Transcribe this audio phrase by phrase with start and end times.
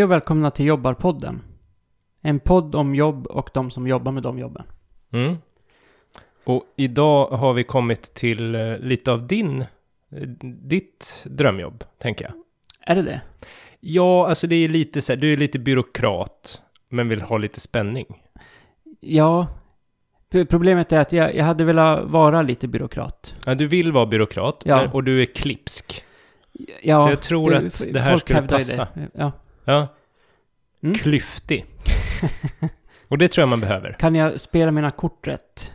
[0.00, 1.42] Hej och välkomna till Jobbarpodden.
[2.22, 4.64] En podd om jobb och de som jobbar med de jobben.
[5.12, 5.36] Mm.
[6.44, 9.66] Och idag har vi kommit till eh, lite av din, eh,
[10.62, 12.32] ditt drömjobb, tänker jag.
[12.86, 13.20] Är det det?
[13.80, 17.60] Ja, alltså det är lite så här, du är lite byråkrat, men vill ha lite
[17.60, 18.06] spänning.
[19.00, 19.46] Ja.
[20.48, 23.34] Problemet är att jag, jag hade velat vara lite byråkrat.
[23.44, 24.76] Ja, du vill vara byråkrat, Ja.
[24.76, 26.04] men, och du är klipsk.
[26.82, 28.88] Ja, Så jag tror att det här skulle passa.
[28.94, 29.08] Det.
[29.14, 29.32] Ja.
[29.70, 29.88] Ja.
[30.82, 30.94] Mm.
[30.94, 31.66] Klyftig.
[33.08, 33.92] och det tror jag man behöver.
[33.92, 35.72] Kan jag spela mina kort rätt?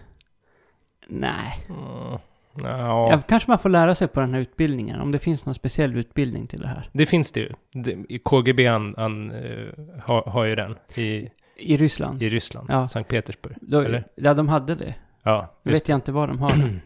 [1.07, 1.65] Nej.
[1.69, 2.19] Mm.
[2.63, 5.01] Ja, kanske man får lära sig på den här utbildningen.
[5.01, 6.89] Om det finns någon speciell utbildning till det här.
[6.93, 7.51] det finns det ju.
[7.73, 9.67] Det, KGB han, han, eh,
[10.03, 12.23] har, har ju den i, I Ryssland.
[12.23, 12.87] i Ryssland, Ja.
[12.87, 13.55] Sankt Petersburg.
[13.61, 14.07] Då, eller?
[14.15, 14.95] ja, de hade det.
[15.23, 16.53] Ja, Nu vet jag inte vad de har.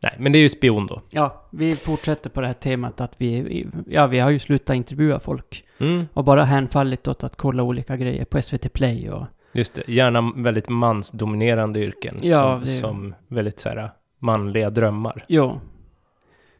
[0.00, 1.02] Nej, men det är ju spion då.
[1.10, 5.20] Ja, vi fortsätter på det här temat att vi, ja, vi har ju slutat intervjua
[5.20, 5.64] folk.
[5.78, 9.26] Mm, Och bara hänfallit åt att kolla olika grejer på SVT Play och...
[9.52, 9.88] just det.
[9.92, 12.16] Gärna väldigt mansdominerande yrken.
[12.22, 15.24] Ja, som, det- som väldigt så här manliga drömmar.
[15.28, 15.60] Jo.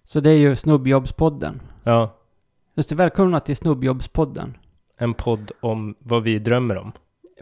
[0.05, 1.61] Så det är ju Snubbjobbspodden.
[1.84, 2.14] Ja,
[2.75, 4.56] Just det, välkomna till Snubbjobbspodden.
[4.98, 6.92] en podd om vad vi drömmer om.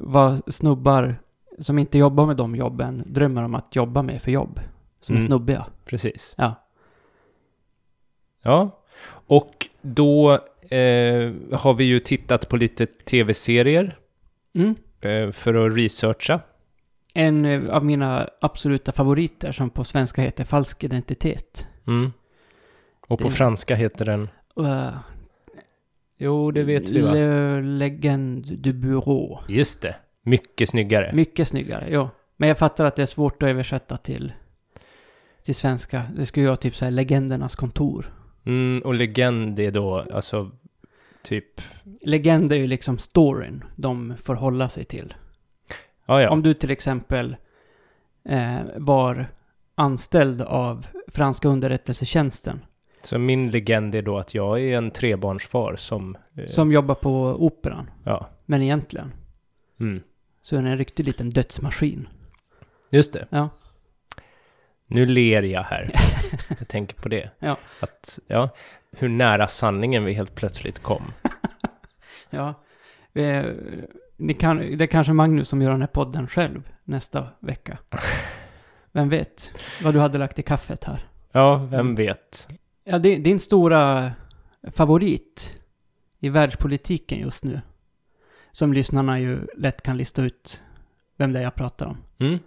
[0.00, 1.16] Vad snubbar
[1.60, 4.60] som inte jobbar med de jobben drömmer om att jobba med för jobb.
[5.00, 5.28] Som är Mm.
[5.28, 5.66] snubbiga.
[5.86, 6.34] Precis.
[6.38, 6.54] Ja.
[8.42, 8.82] Ja,
[9.26, 10.32] och då
[10.70, 13.98] eh, har vi ju tittat på lite tv-serier
[14.54, 14.74] Mm.
[15.00, 16.40] eh, för att researcha.
[17.14, 21.68] En eh, av mina absoluta favoriter som på svenska heter Falsk identitet.
[21.86, 22.12] Mm.
[23.08, 24.28] Och på Det- franska heter den...
[24.60, 24.88] Uh,
[26.18, 27.12] Jo, det vet vi va?
[27.12, 29.38] Le Legend du Bureau.
[29.48, 29.96] Just det.
[30.22, 31.10] Mycket snyggare.
[31.14, 32.10] Mycket snyggare, ja.
[32.36, 34.32] Men jag fattar att det är svårt att översätta till,
[35.46, 36.02] till svenska.
[36.16, 38.12] Det skulle vara typ så här Legendernas kontor.
[38.44, 40.50] Mm, och legend är då alltså
[41.22, 41.60] typ...
[42.02, 45.14] Legend är ju liksom storyn de får hålla sig till.
[46.06, 46.30] Ja, ja.
[46.30, 47.36] Om du till exempel
[48.28, 49.26] eh, var
[49.74, 52.60] anställd av franska underrättelsetjänsten
[53.02, 56.16] Så min legend är då att jag är en trebarnsfar som...
[56.36, 57.90] eh, som jobbar på operan.
[58.04, 58.28] Ja.
[58.46, 59.12] Men egentligen
[59.80, 60.02] Mm.
[60.42, 62.08] så är den en riktig liten dödsmaskin.
[62.90, 63.26] Just det.
[63.30, 63.48] Ja.
[64.86, 65.90] Nu ler jag här.
[66.58, 67.30] jag tänker på det.
[67.38, 67.58] Ja.
[67.80, 68.48] Att, ja,
[68.96, 71.12] hur nära sanningen vi helt plötsligt kom.
[72.30, 72.54] Ja.
[73.14, 73.44] Eh,
[74.16, 77.78] ni kan, det är kanske Magnus som gör den här podden själv nästa vecka.
[78.92, 79.52] Vem vet
[79.82, 81.08] vad du hade lagt i kaffet här.
[81.32, 82.48] Ja, vem vet?
[82.84, 84.12] Ja, det, din stora
[84.72, 85.54] favorit
[86.20, 87.60] i världspolitiken just nu.
[88.52, 90.62] Som lyssnarna ju lätt kan lista ut
[91.16, 91.96] vem det är jag pratar om.
[92.18, 92.38] Mm?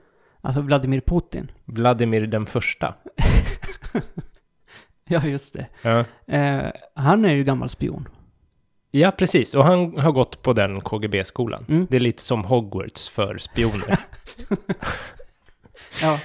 [0.41, 1.51] Alltså Vladimir Putin.
[1.65, 2.93] Vladimir den första.
[5.11, 5.67] Ja, just det.
[5.81, 6.05] Ja.
[6.35, 8.07] Eh, han är ju gammal spion.
[8.91, 9.55] ja, precis.
[9.55, 11.65] Och han har gått på den KGB-skolan.
[11.69, 11.87] Mm.
[11.89, 13.99] Det är lite som Hogwarts för spioner.
[16.01, 16.19] Ja,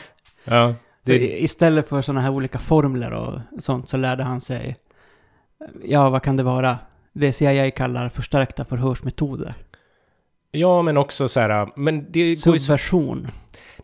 [0.44, 0.74] ja.
[1.02, 4.76] Det, istället för sådana här olika formler och sånt så lärde han sig,
[5.84, 6.78] ja vad kan det vara?
[7.12, 9.54] Det CIA kallar förstärkta förhörsmetoder.
[10.50, 11.68] ja, men också så här...
[11.76, 13.28] Men det, går ju, Subversion.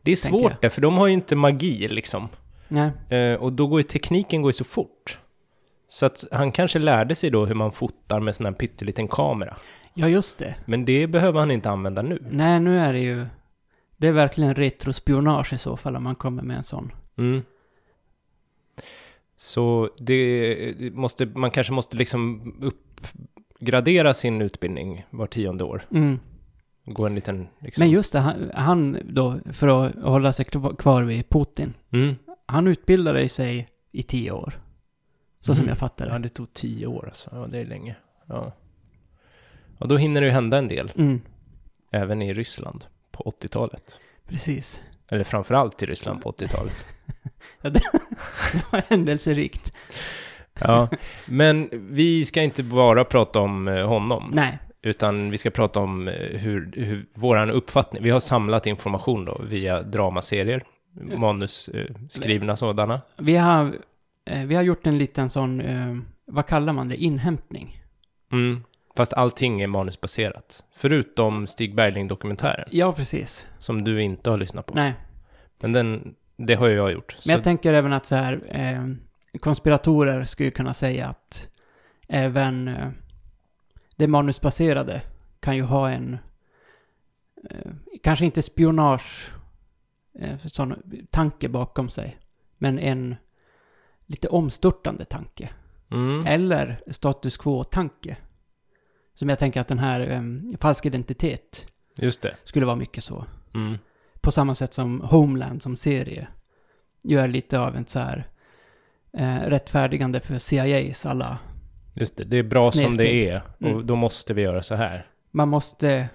[0.03, 2.29] Det är svårt där, för de har ju inte magi liksom.
[2.69, 2.91] Nej.
[3.09, 5.19] Eh, och då går ju tekniken går ju så fort.
[5.89, 9.57] Så att han kanske lärde sig då hur man fotar med sån här pytteliten kamera.
[9.95, 10.55] Ja, just det.
[10.65, 12.19] Men det behöver han inte använda nu.
[12.31, 13.27] Nej, nu är det ju...
[13.97, 16.93] Det är verkligen retrospionage i så fall om man kommer med en sån.
[17.19, 17.43] Mm.
[19.37, 25.83] Så det det måste, man kanske måste liksom uppgradera sin utbildning var tionde år.
[25.91, 26.19] Mm.
[26.95, 27.49] Gå en liten...
[27.59, 27.83] Liksom.
[27.83, 30.45] Men just det, han, han då, för att hålla sig
[30.79, 32.15] kvar- vid Putin, Mm.
[32.47, 34.61] han utbildade sig i tio år.
[35.41, 35.69] Så som Mhm.
[35.69, 36.19] jag fattar Ja, det.
[36.19, 37.31] det tog tio år alltså.
[37.33, 37.97] Ja, det är länge.
[38.27, 38.53] Ja.
[39.79, 41.21] Och då hinner det ju hända en del, Mm,
[41.93, 44.01] även i Ryssland på 80-talet.
[44.29, 44.83] precis.
[45.09, 46.77] Eller framförallt i Ryssland på 80-talet.
[47.63, 47.81] Ja, det,
[48.53, 49.73] det var händelserikt.
[50.61, 50.89] Ja,
[51.27, 56.09] men vi ska inte bara prata om eh, honom, Nej, utan vi ska prata om
[56.09, 60.63] eh, hur, hur våran uppfattning, vi har samlat information då via dramaserier,
[61.17, 63.01] manusskrivna sådana.
[63.19, 63.77] vi har,
[64.31, 65.97] eh, vi har gjort en liten sån, eh,
[66.27, 67.83] vad kallar man det, inhämtning.
[68.33, 68.65] Mm.
[68.97, 73.47] Fast allting är manusbaserat, förutom Stig Bergling-dokumentären, Ja, precis.
[73.59, 74.75] som du inte har lyssnat på.
[74.75, 74.95] Nej,
[75.63, 77.17] Men den, det har ju jag gjort.
[77.27, 78.87] men jag Så, tänker även att så här, eh,
[79.41, 81.49] konspiratorer skulle kunna säga att
[82.09, 82.89] även eh,
[84.01, 85.03] det manusbaserade
[85.41, 86.19] kan ju ha en,
[87.51, 89.33] eh, kanske inte spionage,
[90.19, 92.19] eh, sån tanke bakom sig,
[92.59, 93.17] men en
[94.07, 95.51] lite omstörtande tanke.
[95.91, 96.27] mm.
[96.27, 98.17] Eller status quo-tanke.
[99.15, 101.67] Som jag tänker att den här um, falsk identitet
[101.99, 102.37] Just det.
[102.45, 103.25] skulle vara mycket så.
[103.55, 103.79] Mm.
[104.21, 106.29] På samma sätt som Homeland som serie
[107.03, 108.29] gör lite av en så här
[109.13, 111.39] eh, rättfärdigande för CIAs alla.
[111.95, 112.25] Just det.
[112.25, 113.07] Det är bra som Snedsteg.
[113.07, 113.43] det är.
[113.61, 113.87] Och Mm.
[113.87, 115.07] då måste vi göra så här.
[115.31, 116.09] Man måste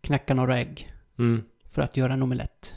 [0.00, 1.42] knäcka några ägg Mm.
[1.70, 2.74] för att göra en omelett.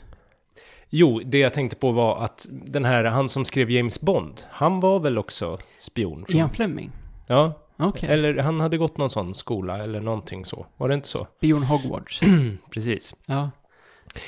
[0.90, 4.80] Jo, det jag tänkte på var att den här, han som skrev James Bond, han
[4.80, 6.24] var väl också spion?
[6.28, 6.90] från- Ian Fleming?
[7.26, 8.08] Ja, Okej.
[8.08, 10.66] eller han hade gått någon sån skola eller någonting så.
[10.76, 11.26] Var det inte så?
[11.36, 12.20] Spion Hogwarts.
[12.70, 13.14] Precis.
[13.26, 13.50] ja.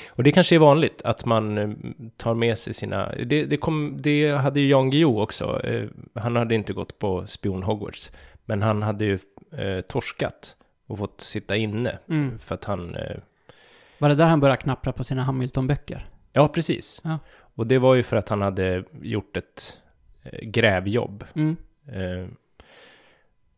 [0.09, 1.69] Och det kanske är vanligt att man eh,
[2.17, 3.11] tar med sig sina...
[3.25, 5.61] Det, det, kom, det hade ju Jan Guillou också.
[5.63, 8.11] Eh, han hade inte gått på spion Hogwarts.
[8.45, 9.19] Men han hade ju
[9.57, 10.55] eh, torskat
[10.87, 11.99] och fått sitta inne.
[12.09, 12.39] Mm.
[12.39, 12.95] För att han...
[12.95, 13.17] Eh,
[13.97, 16.05] Var det där han började knappra på sina Hamilton-böcker?
[16.33, 17.01] ja, precis.
[17.03, 17.19] Ja.
[17.55, 19.77] Och det var ju för att han hade gjort ett
[20.23, 21.25] eh, grävjobb.
[21.33, 21.57] Mm.
[21.87, 22.27] Eh,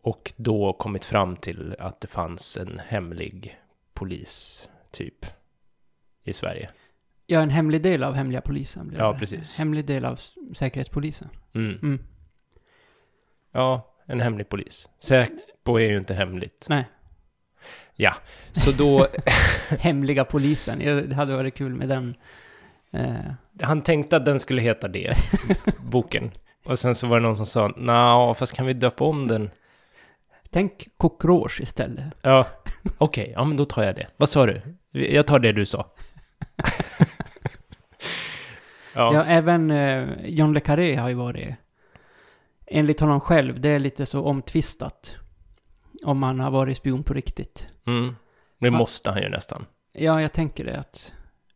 [0.02, 3.58] och då kommit fram till att det fanns en hemlig
[3.94, 5.26] polis, typ,
[6.24, 6.70] i Sverige.
[7.26, 8.88] Ja, en hemlig del av hemliga polisen.
[8.88, 9.20] blev Ja, det.
[9.20, 9.58] precis.
[9.58, 10.20] Hemlig del av
[10.54, 11.30] säkerhetspolisen.
[11.56, 11.80] Mm.
[11.82, 12.00] Mm.
[13.52, 14.90] Ja, en hemlig polis.
[15.00, 16.66] Säpo är ju inte hemligt.
[16.70, 16.86] Nej,
[18.52, 19.08] Så då,
[19.80, 20.82] hemliga polisen.
[20.82, 22.16] Ja, Det hade varit kul med den.
[22.92, 23.32] Eh,
[23.62, 25.16] han tänkte att den skulle heta det,
[25.80, 26.32] boken.
[26.66, 29.50] Och sen så var det någon som sa, nja, fast kan vi döpa om den?
[30.50, 32.06] tänk Cockroach istället.
[32.22, 32.48] Ja,
[32.98, 34.08] okej, ja men då tar jag det.
[34.18, 34.62] Vad sa du?
[34.92, 35.92] Jag tar det du sa.
[38.96, 39.24] Ja, ja.
[39.26, 41.56] även eh, John Le Carré har ju varit,
[42.68, 45.16] enligt honom själv, det är lite så omtvistat.
[46.04, 47.68] Om han har varit spion på riktigt.
[47.88, 48.16] Mm.
[48.60, 49.66] Det måste han ju nästan.
[49.94, 51.14] Ja, jag tänker det att,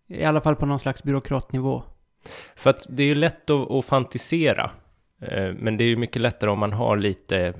[0.07, 1.83] i alla fall på någon slags byråkratnivå.
[2.55, 4.71] För att det är ju lätt att, att fantisera.
[5.21, 7.53] Eh, Men det är ju mycket lättare om man har lite,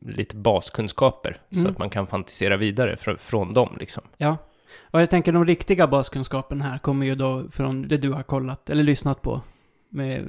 [0.00, 1.36] lite baskunskaper.
[1.50, 1.70] Så Mm.
[1.72, 4.04] att man kan fantisera vidare fr- från dem liksom.
[4.16, 4.36] Ja.
[4.80, 8.70] Och jag tänker de riktiga baskunskapen här kommer ju då från det du har kollat,
[8.70, 9.40] eller lyssnat på.
[9.88, 10.24] Med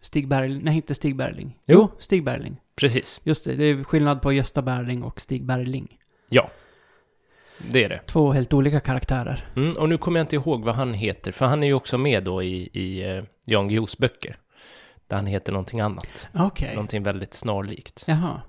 [0.00, 1.58] Stig Berling, nej inte Stig Berling.
[1.66, 1.90] Jo.
[1.98, 2.60] Stig Berling.
[2.76, 3.20] Precis.
[3.24, 5.98] Just det, det är skillnad på Gösta Berling och Stig Berling.
[6.28, 6.50] Ja.
[7.70, 7.98] Det är det.
[8.06, 9.48] Två helt olika karaktärer.
[9.56, 11.98] Mm, och nu kommer jag inte ihåg vad han heter, för han är ju också
[11.98, 14.36] med då i, i eh, Jan Guillous böcker.
[15.06, 16.28] Där han heter någonting annat.
[16.34, 16.74] Okej.
[16.74, 18.04] Någonting väldigt snarlikt.
[18.06, 18.40] Jaha.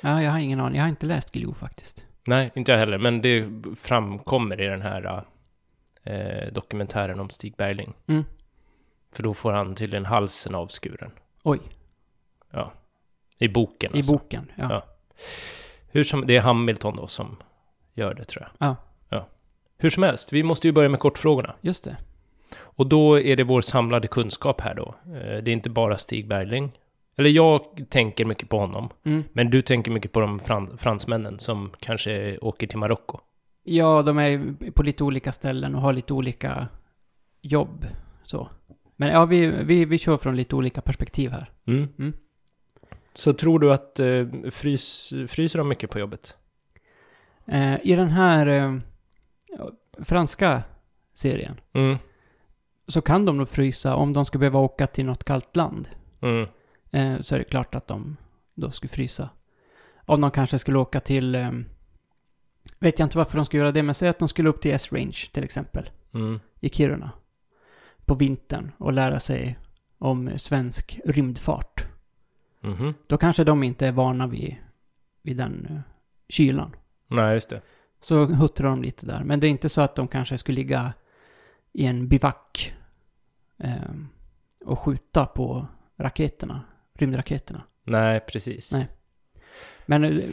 [0.00, 0.76] Ja, jag har ingen aning.
[0.76, 2.05] Jag har inte läst Glio faktiskt.
[2.26, 5.24] Nej, inte jag heller, men det framkommer i den här
[6.02, 7.94] eh, dokumentären om Stig Bergling.
[8.06, 8.24] Mm.
[9.12, 11.10] För då får han tydligen halsen avskuren.
[11.42, 11.60] Oj,
[13.38, 14.12] I boken i alltså.
[14.12, 14.52] boken.
[14.56, 14.66] Ja.
[14.70, 14.82] Ja.
[15.88, 17.36] Hur som, det är Hamilton då som
[17.94, 18.68] gör det tror jag.
[18.68, 18.76] Ja.
[19.08, 19.26] ja.
[19.78, 21.54] Hur som helst, vi måste ju börja med kortfrågorna.
[21.60, 21.96] Just det.
[22.58, 24.94] Och då är det vår samlade kunskap här då.
[25.04, 26.72] Eh, Det är inte bara Stig Bergling.
[27.18, 28.88] Eller jag tänker mycket på honom.
[29.04, 29.24] Mm.
[29.32, 33.18] Men du tänker mycket på de fran- fransmännen som kanske åker till Marocko.
[33.64, 36.68] Ja, de är på lite olika ställen och har lite olika
[37.42, 37.86] jobb.
[38.22, 38.48] Så.
[38.96, 41.50] Men ja, vi, vi, vi kör från lite olika perspektiv här.
[41.66, 41.88] Mm.
[41.98, 42.12] Mm.
[43.12, 46.36] Så tror du att eh, frys, fryser de mycket på jobbet?
[47.46, 48.74] Eh, I den här eh,
[50.04, 50.62] franska
[51.14, 51.96] serien Mm.
[52.88, 55.88] så kan de nog frysa om de ska behöva åka till något kallt land.
[56.20, 56.46] Mm.
[56.90, 58.16] Eh, så är det klart att de
[58.54, 59.28] då skulle frysa.
[60.04, 61.34] Om de kanske skulle åka till...
[61.34, 61.50] Eh,
[62.78, 64.74] vet jag inte varför de skulle göra det, men säg att de skulle upp till
[64.74, 65.90] S-Range till exempel.
[66.14, 66.40] Mm.
[66.60, 67.10] i Kiruna
[68.04, 69.58] på vintern och lära sig
[69.98, 71.86] om svensk rymdfart.
[72.60, 72.94] Mhm.
[73.06, 74.56] Då kanske de inte är vana vid,
[75.22, 75.80] vid den uh,
[76.28, 76.76] kylan.
[77.08, 77.62] Nej, just det.
[78.02, 79.24] Så huttrar de lite där.
[79.24, 80.92] Men det är inte så att de kanske skulle ligga
[81.72, 82.74] i en bivack
[83.58, 83.94] eh,
[84.64, 85.66] och skjuta på
[85.96, 86.62] raketerna,
[86.98, 87.62] rymdraketerna.
[87.84, 88.72] Nej, precis.
[88.72, 88.88] Nej.
[89.86, 90.24] Men eh,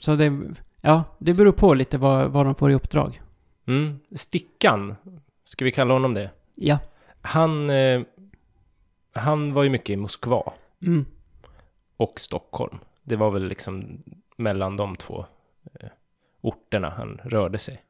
[0.00, 0.40] så det,
[0.80, 3.22] ja, det beror på lite vad, vad de får i uppdrag.
[3.66, 4.00] Mm.
[4.12, 4.94] Stickan,
[5.44, 6.30] ska vi kalla honom det?
[6.54, 6.78] Ja.
[7.22, 8.02] Han, eh,
[9.12, 10.52] han var ju mycket i Moskva
[10.82, 11.04] Mm.
[11.96, 12.78] och Stockholm.
[13.02, 14.02] Det var väl liksom
[14.36, 15.26] mellan de två
[15.80, 15.88] eh,
[16.40, 17.82] orterna han rörde sig.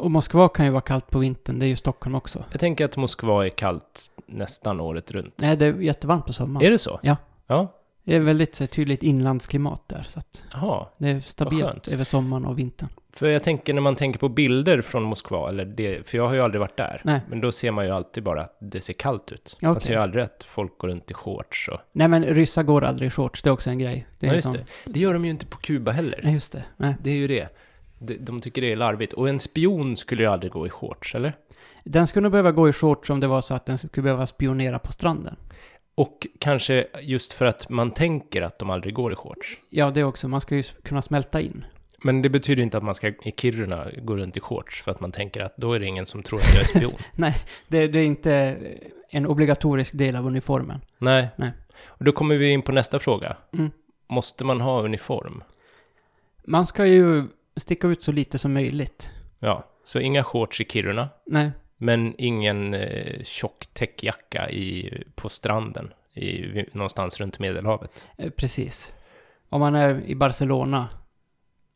[0.00, 2.44] Och Moskva kan ju vara kallt på vintern, det är ju Stockholm också.
[2.50, 5.34] Jag tänker att Moskva är kallt nästan året runt.
[5.36, 6.66] Nej, det är jättevarmt på sommaren.
[6.66, 7.00] Är det så?
[7.02, 7.16] Ja.
[7.46, 7.74] Ja,
[8.04, 10.86] Det är väldigt så, tydligt inlandsklimat där, så att jaha.
[10.98, 12.88] det är stabilt över sommaren och vintern.
[13.12, 16.34] För jag tänker när man tänker på bilder från Moskva, eller det, för jag har
[16.34, 17.00] ju aldrig varit där.
[17.04, 17.20] Nej.
[17.28, 19.56] Men då ser man ju alltid bara att det ser kallt ut.
[19.62, 19.80] Man Okej.
[19.82, 21.78] ser ju aldrig att folk går runt i shorts och...
[21.92, 24.06] Nej, men ryssar går aldrig i shorts, det är också en grej.
[24.18, 24.92] Det Ja, just sån- det.
[24.92, 26.20] Det gör de ju inte på Kuba heller.
[26.22, 26.64] Nej, just det.
[26.76, 26.94] Nej.
[27.02, 27.48] Det är ju det.
[27.98, 29.12] De, de tycker det är larvigt.
[29.12, 31.32] Och en spion skulle ju aldrig gå i shorts, eller?
[31.84, 34.26] Den skulle nog behöva gå i shorts om det var så att den skulle behöva
[34.26, 35.36] spionera på stranden.
[35.94, 39.58] Och kanske just för att man tänker att de aldrig går i shorts.
[39.70, 40.28] Ja, det också.
[40.28, 41.64] Man ska ju kunna smälta in.
[42.04, 45.00] Men det betyder inte att man ska i Kiruna gå runt i shorts för att
[45.00, 46.98] man tänker att då är det ingen som tror att jag är spion.
[47.68, 48.56] Det, det är inte
[49.10, 50.80] en obligatorisk del av uniformen.
[50.98, 51.28] Nej.
[51.36, 51.50] Nej.
[51.86, 53.36] Och då kommer vi in på nästa fråga.
[53.52, 53.70] Mm.
[54.08, 55.42] Måste man ha uniform?
[56.44, 57.24] Man ska ju
[57.56, 59.10] sticka ut så lite som möjligt.
[59.38, 65.92] Ja, så inga shorts i Kiruna, Nej, men ingen eh, tjock täckjacka i, på stranden
[66.14, 68.04] i, någonstans runt Medelhavet.
[68.18, 68.92] eh, precis.
[69.48, 70.88] Om man är i Barcelona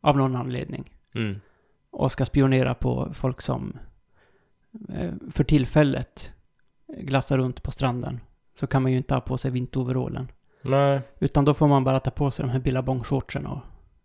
[0.01, 1.41] av någon anledning Mm.
[1.91, 3.79] och ska spionera på folk som
[4.95, 6.31] eh, för tillfället
[6.99, 8.21] glassar runt på stranden
[8.61, 10.29] så kan man ju inte ha på sig vinteroverallen.
[10.63, 11.01] Nej.
[11.21, 13.59] Utan då får man bara ta på sig de här billabong-shortsen och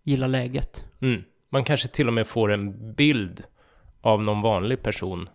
[0.04, 0.86] gilla läget.
[1.02, 1.24] Mm.
[1.54, 3.44] Man kanske till och med får en bild
[4.02, 5.30] av någon vanlig person.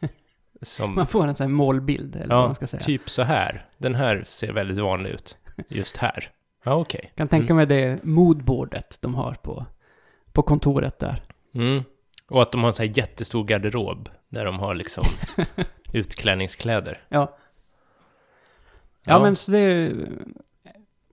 [0.62, 2.80] Som, Man får en sån här målbild, eller vad ja, man ska säga.
[2.80, 3.66] typ så här.
[3.78, 5.36] Den här ser väldigt vanlig ut.
[5.68, 6.30] Just här.
[6.64, 7.12] Ja, okej.
[7.16, 9.66] kan tänka mig det moodboardet de har på,
[10.32, 11.22] på kontoret där.
[11.54, 11.82] Mm.
[12.28, 14.08] Och att de har en sån här jättestor garderob.
[14.28, 15.04] Där de har liksom
[15.92, 17.02] utklädningskläder.
[17.08, 17.38] Ja.
[19.04, 19.92] Ja, men så det...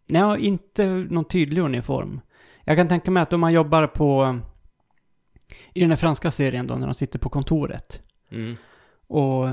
[0.08, 2.22] Nej, inte någon tydlig uniform.
[2.66, 4.40] Jag kan tänka mig att om man jobbar på...
[5.74, 8.02] I den här franska serien då, när de sitter på kontoret.
[8.32, 8.56] Mm.
[9.08, 9.50] Och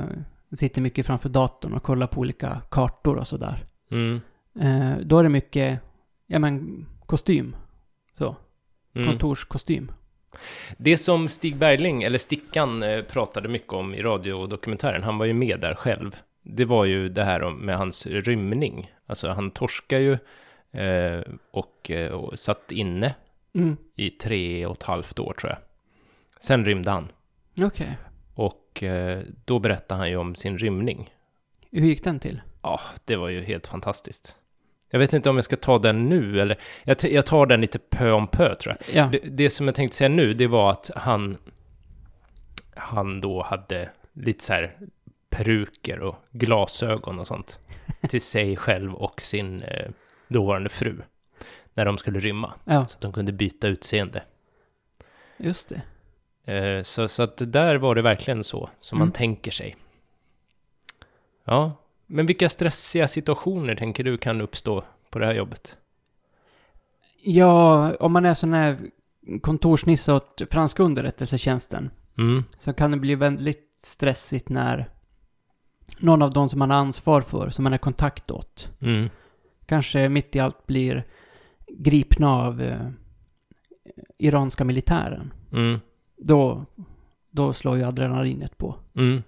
[0.52, 3.64] sitter mycket framför datorn och kollar på olika kartor och sådär.
[3.90, 4.20] Mm.
[4.60, 5.80] Eh, då är det mycket,
[6.26, 7.56] ja men, kostym.
[8.12, 8.36] Så,
[8.94, 9.08] Mm.
[9.08, 9.92] kontorskostym.
[10.76, 15.32] Det som Stig Bergling, eller Stickan, eh, pratade mycket om i radiodokumentären, han var ju
[15.32, 18.92] med där själv, det var ju det här med hans rymning.
[19.06, 20.18] Alltså han torskar ju
[21.50, 23.14] och, eh, och satt inne
[23.54, 23.76] Mm.
[23.96, 25.58] i tre och ett halvt år tror jag.
[26.40, 27.08] Sen rymde han.
[27.60, 27.96] Okej.
[28.34, 31.14] Och eh, då berättade han ju om sin rymning.
[31.70, 32.40] Hur gick den till?
[32.62, 34.36] Ja, det var ju helt fantastiskt.
[34.90, 37.78] Jag vet inte om jag ska ta den nu, eller jag, jag tar den lite
[37.78, 38.96] pö om pö tror jag.
[38.96, 39.08] Ja.
[39.12, 41.36] Det, det som jag tänkte säga nu, det var att han,
[42.76, 44.76] han då hade lite så här
[45.30, 47.60] peruker och glasögon och sånt
[48.08, 49.90] till sig själv och sin eh,
[50.32, 51.02] dåvarande fru
[51.74, 52.52] när de skulle rymma.
[52.64, 54.22] Ja, Så att de kunde byta utseende.
[55.36, 55.82] just det.
[56.54, 59.12] Eh, så, så att där var det verkligen så som man Mm.
[59.12, 59.76] tänker sig.
[61.44, 61.72] Ja,
[62.06, 65.76] men vilka stressiga situationer tänker du kan uppstå på det här jobbet?
[67.22, 68.76] Ja, om man är sån här
[69.40, 74.88] kontorsnisse åt franska underrättelsetjänsten Mm, så kan det bli väldigt stressigt när
[75.98, 79.10] någon av de som man har ansvar för, som man är kontakt åt, mm,
[79.72, 81.04] kanske mitt i allt blir
[81.68, 82.88] gripna av eh,
[84.18, 85.32] iranska militären.
[85.52, 85.80] mm,
[86.16, 86.64] Då,
[87.30, 88.76] då slår ju adrenalinet på.
[88.96, 89.22] mm,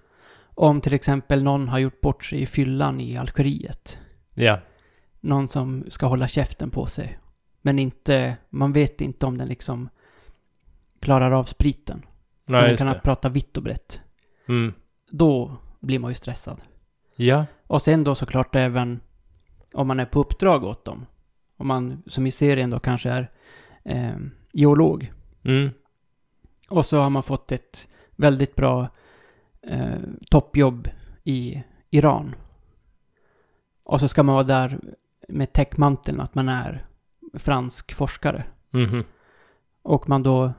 [0.55, 3.99] Om till exempel någon har gjort bort sig i fyllan i Algeriet.
[4.35, 4.59] ja,
[5.21, 7.19] Någon som ska hålla käften på sig.
[7.61, 9.89] Men inte, man vet inte om den liksom
[10.99, 12.01] klarar av spriten.
[12.45, 12.99] nej den kan det.
[13.03, 14.01] prata vitt och brett.
[14.47, 14.73] Mm,
[15.11, 16.61] Då blir man ju stressad.
[17.15, 18.99] ja, Och sen då såklart även
[19.75, 21.05] om man är på uppdrag åt dem.
[21.57, 23.31] Om man, som i serien då, kanske är
[23.83, 24.15] eh,
[24.53, 25.11] geolog.
[25.43, 25.69] mm,
[26.69, 28.87] Och så har man fått ett väldigt bra
[29.61, 30.89] eh, toppjobb
[31.23, 32.35] i Iran.
[33.83, 34.79] Och så ska man vara där
[35.27, 36.85] med täckmanteln att man är
[37.33, 38.43] fransk forskare.
[38.71, 39.03] mhm,
[39.81, 40.53] Och man då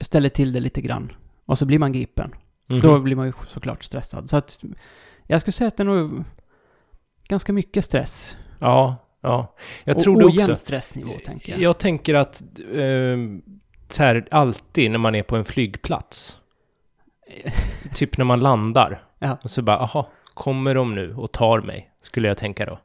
[0.00, 1.12] ställer till det lite grann.
[1.44, 2.34] Och så blir man gripen.
[2.66, 2.80] mhm.
[2.80, 4.30] Då blir man ju såklart stressad.
[4.30, 4.64] Så att
[5.26, 6.24] jag skulle säga att det är nog
[7.28, 8.36] ganska mycket stress.
[8.58, 9.54] Ja, ja.
[9.84, 10.56] Jag och tror det ojämn också.
[10.56, 11.60] stressnivå, tänker jag.
[11.60, 12.42] Jag tänker att
[12.74, 13.18] eh,
[13.98, 16.38] här, alltid när man är på en flygplats,
[17.94, 19.38] typ när man landar, Ja.
[19.42, 21.90] och så bara, aha, kommer de nu och tar mig?
[22.02, 22.78] Skulle jag tänka då.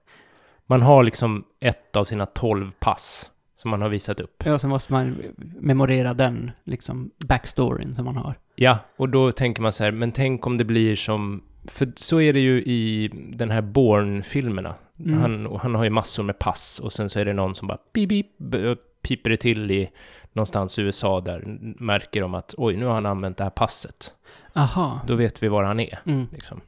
[0.65, 4.43] Man har liksom ett av sina tolv pass som man har visat upp.
[4.45, 5.17] Ja, så måste man
[5.59, 8.35] memorera den liksom backstoryn som man har.
[8.55, 12.21] Ja, och då tänker man så här, men tänk om det blir som, för så
[12.21, 14.75] är det ju i den här Bourne-filmerna.
[14.99, 15.21] Mm.
[15.21, 17.77] Han, han har ju massor med pass och sen så är det någon som bara
[17.77, 19.89] pip, pip, b- piper det till i
[20.33, 21.43] någonstans i USA där
[21.79, 24.13] märker de att oj, nu har han använt det här passet.
[24.55, 24.99] Aha.
[25.07, 26.27] Då vet vi var han är, Mm.
[26.31, 26.61] liksom.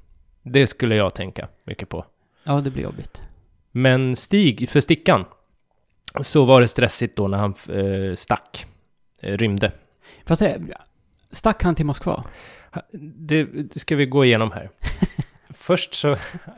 [0.43, 2.05] Det skulle jag tänka mycket på.
[2.43, 3.23] Ja, det blir jobbigt.
[3.71, 5.25] Men Stig, för Stickan,
[6.21, 8.65] så var det stressigt då när han eh, stack,
[9.21, 9.71] eh, rymde.
[10.25, 10.59] Fast säga,
[11.31, 12.23] stack han till Moskva?
[12.99, 14.69] Det, det ska vi gå igenom här.
[15.49, 16.17] Först så,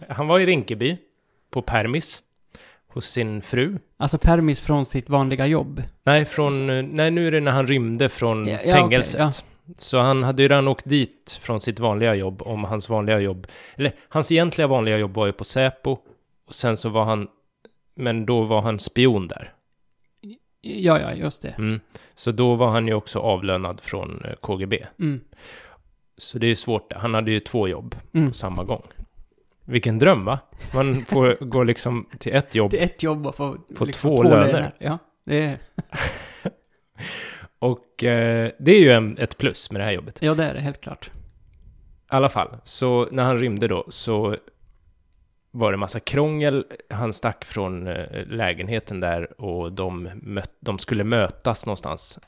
[0.09, 0.97] han var i Rinkeby,
[1.49, 2.23] på permis,
[2.87, 3.77] hos sin fru.
[3.97, 5.83] Alltså permis från sitt vanliga jobb?
[6.03, 9.21] Nej, från, nej, nu är det när han rymde från Ja, ja, fängelset.
[9.21, 13.19] okej, Så han hade ju redan åkt dit från sitt vanliga jobb, om hans vanliga
[13.19, 15.97] jobb, eller hans egentliga vanliga jobb var ju på Säpo,
[16.47, 17.27] Och sen så var han,
[17.95, 19.53] men då var han spion där.
[20.61, 21.49] Ja, ja, just det.
[21.57, 21.79] Mm.
[22.15, 24.85] Så då var han ju också avlönad från eh, KGB.
[24.99, 25.19] Mm.
[26.17, 26.93] Så det är ju svårt.
[26.93, 28.27] Han hade ju två jobb Mm.
[28.27, 28.81] på samma gång.
[29.65, 30.39] Vilken dröm va?
[30.73, 34.71] Man får gå liksom till ett jobb är ett jobb att få, Få två löner.
[34.79, 35.57] Ja, det är,
[37.59, 40.17] och eh, det är ju en, ett plus med det här jobbet.
[40.21, 41.11] ja, det är det helt klart.
[41.15, 44.35] I alla fall, så när han rymde då så
[45.51, 46.65] var det massa krångel.
[46.89, 52.19] Han stack från eh, lägenheten där och de, möt, de skulle mötas någonstans.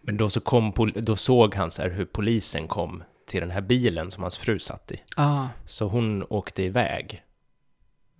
[0.00, 3.60] Men då, så kom, då såg han så här hur polisen kom till den här
[3.60, 5.00] bilen som hans fru satt i.
[5.16, 7.22] Ah, Så hon åkte iväg.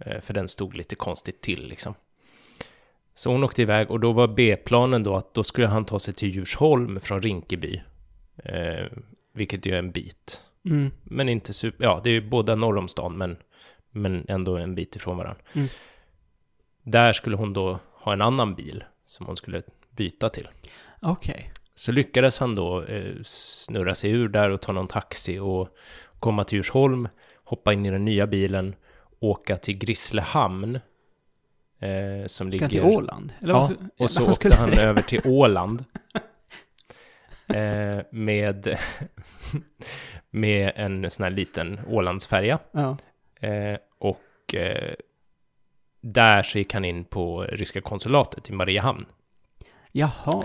[0.07, 1.95] Eh, För den stod lite konstigt till liksom.
[3.15, 6.15] Så hon åkte iväg och då var B-planen då att då skulle han ta sig
[6.15, 7.83] till Djursholm från Rinkeby.
[8.45, 8.87] Eh,
[9.33, 10.45] vilket ju är en bit.
[10.65, 11.85] mm, Men inte super...
[11.85, 13.37] Ja, det är ju båda norr om stan men,
[13.91, 15.43] men ändå en bit ifrån varandra.
[15.53, 15.69] Mm.
[16.83, 20.49] Där skulle hon då ha en annan bil som hon skulle byta till.
[21.11, 21.51] Okej.
[21.75, 25.69] Så lyckades han då eh, snurra sig ur där och ta någon taxi och
[26.19, 27.09] komma till Djursholm,
[27.45, 28.75] hoppa in i den nya bilen,
[29.21, 30.81] åka till Grisslehamn.
[31.79, 32.97] Eh, som Ska han till ligger...
[32.97, 33.33] Åland?
[33.41, 35.85] Eller Ja, och så han åkte skulle han över till Åland.
[37.49, 38.79] eh, med,
[40.31, 42.59] med en sån här liten Ålandsfärja.
[42.73, 42.97] Ja.
[43.49, 44.95] Eh, och eh,
[46.01, 49.07] där så gick han in på ryska konsulatet i Mariehamn
[49.93, 50.45] Jaha.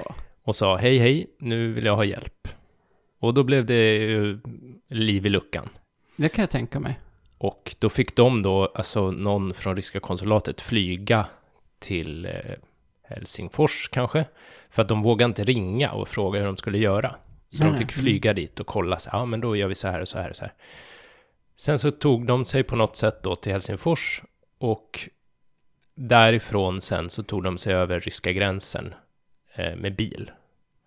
[0.50, 2.48] Och sa hej hej, nu vill jag ha hjälp.
[3.20, 4.40] Och då blev det ju
[4.88, 5.70] liv i luckan.
[6.16, 7.00] Det kan jag tänka mig.
[7.38, 11.26] Och då fick de då, alltså någon från ryska konsulatet flyga
[11.80, 12.32] till eh,
[13.04, 14.26] Helsingfors kanske.
[14.70, 17.16] För att de vågade inte ringa och fråga hur de skulle göra.
[17.50, 17.80] Så Nej, de nej.
[17.80, 20.18] fick flyga dit och kolla, så, ja men då gör vi så här och så
[20.18, 20.54] här och så här.
[21.56, 24.24] Sen så tog de sig på något sätt då till Helsingfors
[24.58, 25.10] och
[25.96, 28.94] därifrån sen så tog de sig över ryska gränsen
[29.56, 30.32] eh, med bil.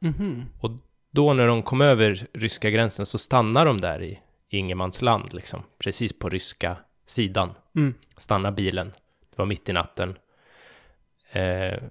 [0.02, 0.46] Mhm.
[1.10, 6.18] Då när de kom över ryska gränsen så stannade de där i ingenmansland liksom, precis
[6.18, 7.54] på ryska sidan.
[7.76, 7.94] Mm.
[8.16, 8.88] Stannar bilen.
[9.30, 10.18] Det var mitt i natten.
[11.32, 11.82] Eh,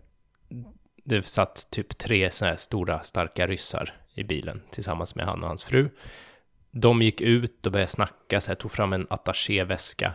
[1.03, 5.47] det satt typ tre sådana här stora starka ryssar i bilen tillsammans med han och
[5.47, 5.89] hans fru.
[6.71, 10.13] De gick ut och började snacka, så här, tog fram en attachéväska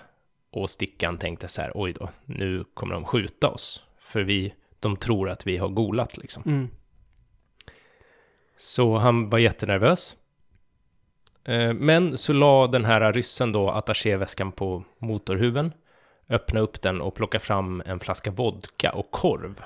[0.51, 3.83] och stickan tänkte så här, oj då, nu kommer de skjuta oss.
[4.01, 6.43] För vi, de tror att vi har golat liksom.
[6.47, 6.69] Mm.
[8.57, 10.17] Så han var jättenervös.
[11.45, 15.73] Eh, Men så la den här ryssen då attachéväskan på motorhuven,
[16.29, 19.63] öppnade upp den och plockade fram en flaska vodka och korv.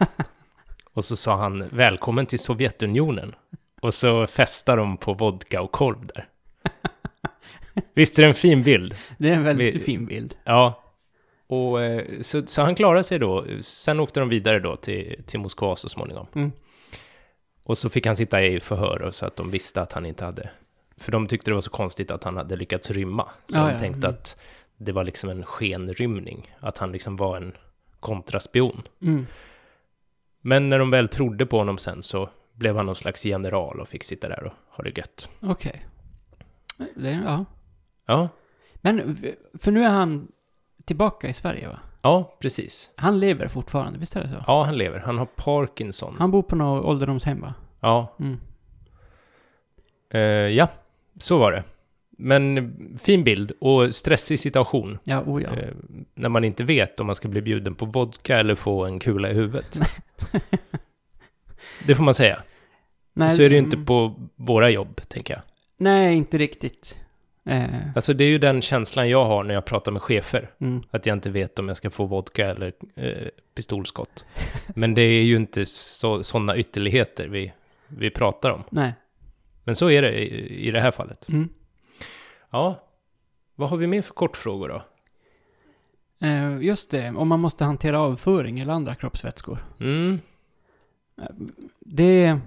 [0.92, 3.34] och så sa han välkommen till Sovjetunionen.
[3.80, 6.28] Och så festade de på vodka och korv där.
[7.94, 8.94] Visst är det en fin bild?
[9.18, 10.36] Det är en väldigt Vi- fin bild.
[10.44, 10.80] Ja.
[11.46, 13.44] Och eh, så, så han klarade sig då.
[13.60, 16.26] Sen åkte de vidare då till, till Moskva så småningom.
[16.34, 16.52] Mm.
[17.64, 20.24] Och så fick han sitta i förhör och så att de visste att han inte
[20.24, 20.50] hade...
[20.96, 23.28] För de tyckte det var så konstigt att han hade lyckats rymma.
[23.48, 24.10] Så Ja, de ja, tänkte mm.
[24.10, 24.36] att
[24.76, 26.54] det var liksom en skenrymning.
[26.60, 27.56] Att han liksom var en
[28.00, 28.82] kontraspion.
[29.02, 29.26] Mm.
[30.40, 33.88] Men när de väl trodde på honom sen så blev han någon slags general och
[33.88, 35.28] fick sitta där och ha det gött.
[35.40, 35.86] Okej.
[36.94, 37.44] Det, ja.
[38.06, 38.28] Ja,
[38.74, 39.18] Men,
[39.54, 40.28] för nu är han
[40.84, 41.78] tillbaka i Sverige va?
[42.04, 42.90] Ja precis.
[42.96, 44.44] Han lever fortfarande, visst är det så?
[44.46, 44.98] Ja, han lever.
[44.98, 46.16] Han har Parkinson.
[46.18, 47.54] Han bor på något ålderdomshem va?
[47.80, 48.40] Ja, Mm.
[50.10, 50.20] Eh,
[50.56, 50.68] ja,
[51.18, 51.62] så var det.
[52.18, 54.98] Men fin bild och stressig situation.
[55.04, 55.48] Ja, oh ja.
[55.48, 55.74] Eh,
[56.14, 59.30] när man inte vet om man ska bli bjuden på vodka eller få en kula
[59.30, 59.80] i huvudet.
[61.86, 62.42] det får man säga.
[63.12, 63.64] Nej, så är det ju mm.
[63.64, 65.42] inte på våra jobb, tänker jag.
[65.76, 67.03] Nej, inte riktigt.
[67.44, 70.50] Eh, Alltså det är ju den känslan jag har när jag pratar med chefer.
[70.58, 70.82] mm.
[70.90, 74.24] Att jag inte vet om jag ska få vodka eller eh, pistolskott.
[74.74, 77.52] Men det är ju inte så, sådana ytterligheter vi,
[77.88, 78.64] vi pratar om.
[78.70, 78.92] Nej.
[79.64, 81.28] Men så är det i, i det här fallet.
[81.28, 81.48] Mm.
[82.50, 82.80] Ja,
[83.54, 84.82] vad har vi mer för kortfrågor då?
[86.26, 89.58] Eh, just det, om man måste hantera avföring eller andra kroppsvätskor.
[89.80, 90.20] Mm,
[91.80, 92.38] Det...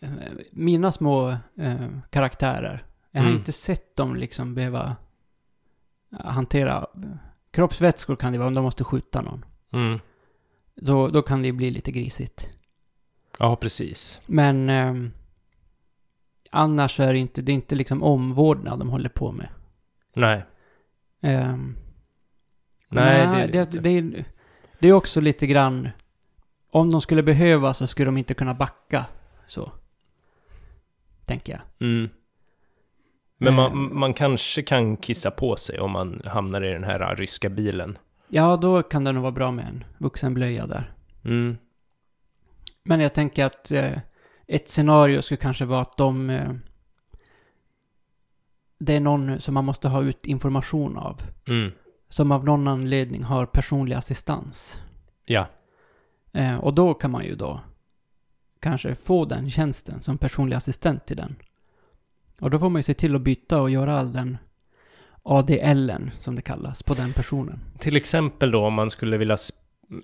[0.00, 0.08] eh,
[0.50, 2.84] Mina små eh, karaktärer.
[3.16, 3.38] Jag har Mm.
[3.38, 4.96] inte sett dem liksom behöva
[6.12, 6.86] eh, hantera...
[7.50, 9.44] Kroppsvätskor kan det vara om de måste skjuta någon.
[9.72, 9.98] mm.
[10.74, 12.50] Då, då kan det bli lite grisigt.
[13.38, 14.20] Ja, precis.
[14.26, 14.68] Men...
[14.70, 15.12] ehm,
[16.50, 19.48] annars är det inte, det är inte liksom omvårdnad de håller på med.
[20.14, 20.44] Nej.
[21.20, 21.76] Ehm,
[22.88, 24.24] Nej, nej, det är det, det är,
[24.78, 25.88] det är också lite grann...
[26.70, 29.06] Om de skulle behöva så skulle de inte kunna backa
[29.46, 29.72] så.
[31.24, 31.88] Tänker jag.
[31.88, 32.08] Mm.
[33.38, 33.56] Men Eh.
[33.56, 37.98] man, man kanske kan kissa på sig om man hamnar i den här ryska bilen.
[38.28, 40.94] Ja, då kan det nog vara bra med en vuxenblöja där.
[41.24, 41.56] Mm.
[42.84, 43.98] Men jag tänker att eh,
[44.46, 46.30] ett scenario skulle kanske vara att de...
[46.30, 46.52] Eh,
[48.78, 51.22] det är någon som man måste ha ut information av.
[51.48, 51.72] Mm.
[52.08, 54.80] Som av någon anledning har personlig assistans.
[55.24, 55.46] Ja.
[56.32, 57.60] Eh, och då kan man ju då
[58.60, 61.36] kanske få den tjänsten som personlig assistent till den.
[62.40, 64.38] Och då får man ju se till att byta och göra all den
[65.22, 67.60] ADLen, som det kallas, på den personen.
[67.78, 69.36] Till exempel då om man skulle vilja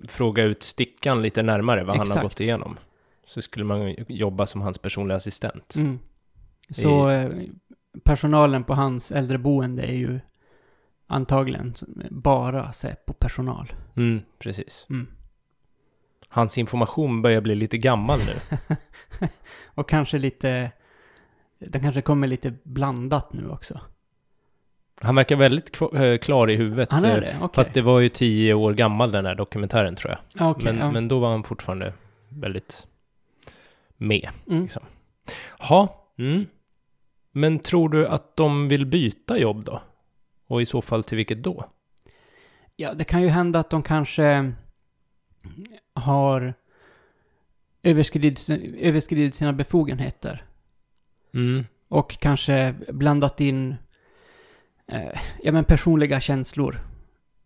[0.07, 2.23] fråga ut Stickan lite närmare vad han har Exakt.
[2.23, 2.77] gått igenom.
[3.25, 5.75] Så skulle man jobba som hans personliga assistent.
[5.75, 5.99] Mm.
[6.69, 7.31] Så eh,
[8.03, 10.19] personalen på hans äldreboende är ju
[11.07, 11.73] antagligen
[12.09, 13.73] bara Säpo-personal.
[13.95, 14.87] Mm, precis.
[14.89, 15.07] Mm.
[16.27, 18.57] Hans information börjar bli lite gammal nu.
[19.65, 20.71] Och kanske lite...
[21.67, 23.79] Den kanske kommer lite blandat nu också.
[25.01, 26.91] Han verkar väldigt eh, klar i huvudet.
[26.91, 27.35] Han är eh, det?
[27.41, 27.55] Okej.
[27.55, 30.19] Fast det var ju tio år gammal den här dokumentären tror jag.
[30.33, 30.91] Ja, okej, men, ja.
[30.91, 31.93] men då var han fortfarande
[32.29, 32.87] väldigt
[33.97, 34.29] med.
[34.49, 34.67] Mm.
[35.59, 36.45] Ha, mm.
[37.31, 39.81] Men tror du att de vill byta jobb då?
[40.47, 41.65] Och i så fall till vilket då?
[42.75, 44.53] Ja, det kan ju hända att de kanske
[45.93, 46.53] har
[47.83, 50.43] överskridit, överskridit sina befogenheter.
[51.33, 51.63] Mm.
[51.87, 53.75] Och kanske blandat in
[54.87, 56.79] eh, ja, men personliga känslor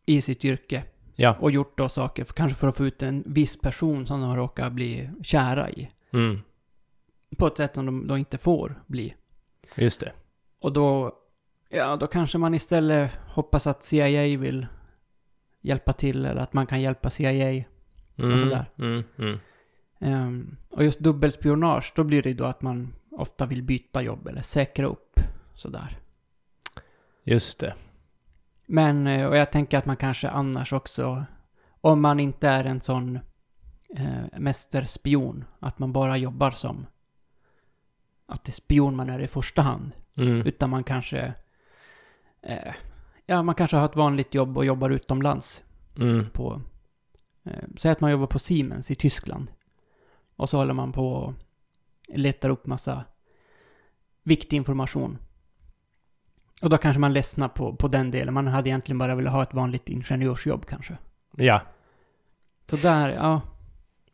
[0.06, 0.84] i sitt yrke.
[1.15, 1.36] Ja.
[1.39, 4.36] Och gjort då saker, för, kanske för att få ut en viss person som de
[4.36, 5.91] råkar bli kära i.
[6.13, 6.41] Mm.
[7.38, 9.15] På ett sätt som de då inte får bli.
[9.76, 10.12] Just det.
[10.62, 11.13] Och då,
[11.69, 14.67] ja, då kanske man istället hoppas att CIA vill
[15.62, 17.63] hjälpa till, eller att man kan hjälpa CIA.
[18.17, 18.38] Mm.
[18.38, 18.65] sådär.
[18.78, 19.04] Mm.
[19.17, 19.39] Mm.
[20.00, 24.27] Ehm, och just dubbelspionage, då blir det ju då att man ofta vill byta jobb
[24.27, 25.19] eller säkra upp
[25.53, 25.97] sådär.
[27.23, 27.73] Just det.
[28.65, 31.25] Men, eh, och jag tänker att man kanske annars också,
[31.82, 33.19] om man inte är en sån
[33.95, 36.86] eh, mästerspion, att man bara jobbar som
[38.25, 39.91] att det är spion man är i första hand.
[40.15, 40.47] Mm.
[40.47, 41.34] Utan man kanske,
[42.41, 42.73] eh,
[43.25, 45.63] ja man kanske har ett vanligt jobb och jobbar utomlands
[45.99, 46.30] Mm.
[46.30, 46.62] på,
[47.45, 49.51] eh, säg att man jobbar på Siemens i Tyskland.
[50.36, 51.34] Och så håller man på
[52.13, 53.04] letar upp massa
[54.24, 55.17] viktig information.
[56.62, 58.34] Och då kanske man ledsnar på, på den delen.
[58.34, 60.98] Man hade egentligen bara velat ha ett vanligt ingenjörsjobb kanske.
[61.36, 61.62] Ja.
[62.70, 63.41] Så där, ja.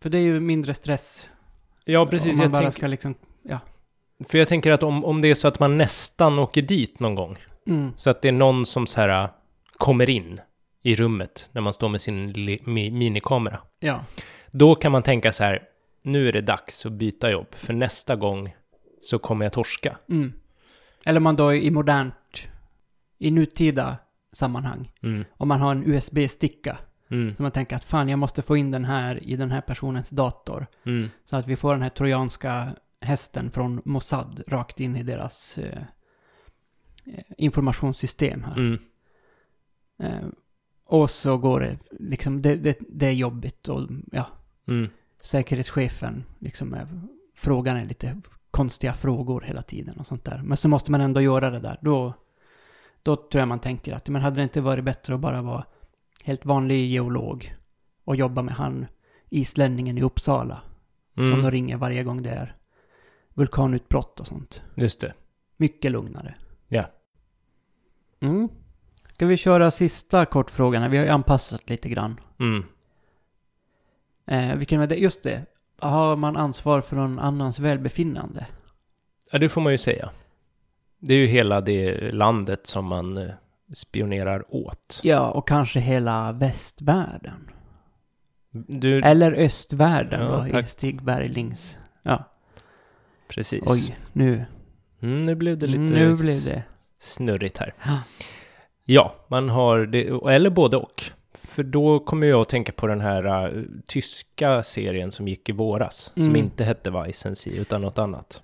[0.01, 1.29] För det är ju mindre stress.
[1.85, 2.31] Ja, precis.
[2.31, 3.15] Om man Jag bara tänk, ska liksom,
[4.27, 7.15] för jag tänker att om, om det är så att man nästan åker dit någon
[7.15, 9.29] gång, mm, så att det är någon som så här äh,
[9.77, 10.39] kommer in
[10.83, 12.33] i rummet när man står med sin
[12.65, 13.59] mi, minikamera.
[13.79, 13.99] ja.
[14.51, 15.61] Då kan man tänka så här,
[16.03, 18.55] nu är det dags att byta jobb, för nästa gång
[19.01, 19.97] så kommer jag torska.
[20.09, 20.33] Mm.
[21.05, 22.47] Eller man då i modernt,
[23.17, 23.97] i nutida
[24.31, 24.91] sammanhang.
[25.01, 25.25] Mm.
[25.37, 26.77] Om man har en USB-sticka.
[27.09, 27.35] Mm.
[27.35, 30.09] Så man tänker att fan, jag måste få in den här i den här personens
[30.09, 30.67] dator.
[30.85, 31.09] Mm.
[31.25, 35.81] Så att vi får den här trojanska hästen från Mossad rakt in i deras eh,
[37.05, 38.57] eh, informationssystem här.
[38.57, 38.79] Mm.
[39.99, 40.27] Eh,
[40.87, 44.27] och så går det liksom, det, det, det är jobbigt och ja,
[44.67, 44.89] Mm.
[45.23, 46.87] Säkerhetschefen liksom är,
[47.35, 50.41] frågan är lite konstiga frågor hela tiden och sånt där.
[50.43, 51.79] Men så måste man ändå göra det där.
[51.81, 52.13] Då,
[53.03, 55.65] då tror jag man tänker att men hade det inte varit bättre att bara vara
[56.23, 57.55] helt vanlig geolog
[58.03, 58.85] och jobba med han
[59.29, 60.61] islänningen i Uppsala
[61.15, 61.41] som Mm.
[61.41, 62.55] de ringer varje gång det är
[63.33, 64.61] vulkanutbrott och sånt.
[64.75, 65.13] Just det.
[65.57, 66.35] Mycket lugnare.
[66.67, 66.83] Ja.
[68.19, 68.49] Mm.
[69.13, 70.91] Ska vi köra sista kortfrågan?
[70.91, 72.19] Vi har ju anpassat lite grann.
[72.39, 72.65] Mm.
[74.27, 74.95] Eh, vilken var det?
[74.95, 75.45] Just det.
[75.79, 78.45] Har man ansvar för någon annans välbefinnande?
[79.31, 80.09] Ja, det får man ju säga.
[80.99, 83.29] Det är ju hela det landet som man eh,
[83.73, 84.99] spionerar åt.
[85.03, 87.49] Ja, och kanske hela västvärlden.
[88.67, 90.63] Du, Eller östvärlden Ja, då, i.
[90.63, 91.77] Stig Berglings.
[92.03, 92.23] Ja,
[93.27, 93.63] precis.
[93.65, 94.45] oj, nu.
[95.01, 96.63] Mm, nu blev det lite Nu blev det.
[96.99, 97.73] snurrigt här.
[98.85, 101.03] Ja, man har det, eller både och.
[101.53, 105.51] För då kommer jag att tänka på den här uh, tyska serien som gick i
[105.51, 106.11] våras.
[106.13, 106.35] Som Mm.
[106.35, 108.41] inte hette Weissensee, utan något annat.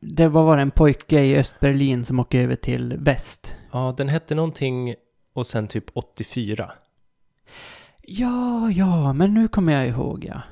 [0.00, 3.56] Det var bara en pojke i Östberlin som åker över till väst.
[3.72, 4.94] Ja, den hette någonting
[5.32, 6.72] och sen typ 84.
[8.02, 10.42] Ja, ja, men nu kommer jag ihåg ja.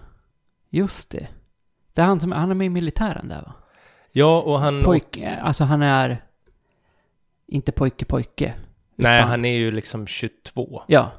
[0.71, 1.27] Just det.
[1.95, 3.53] Det är han som, han är med i militären där va?
[4.13, 4.83] Ja, och han...
[4.83, 6.23] Pojke, alltså han är...
[7.47, 8.55] Inte pojke pojke.
[8.97, 10.83] nej, utan- han är ju liksom 22.
[10.87, 11.11] Ja.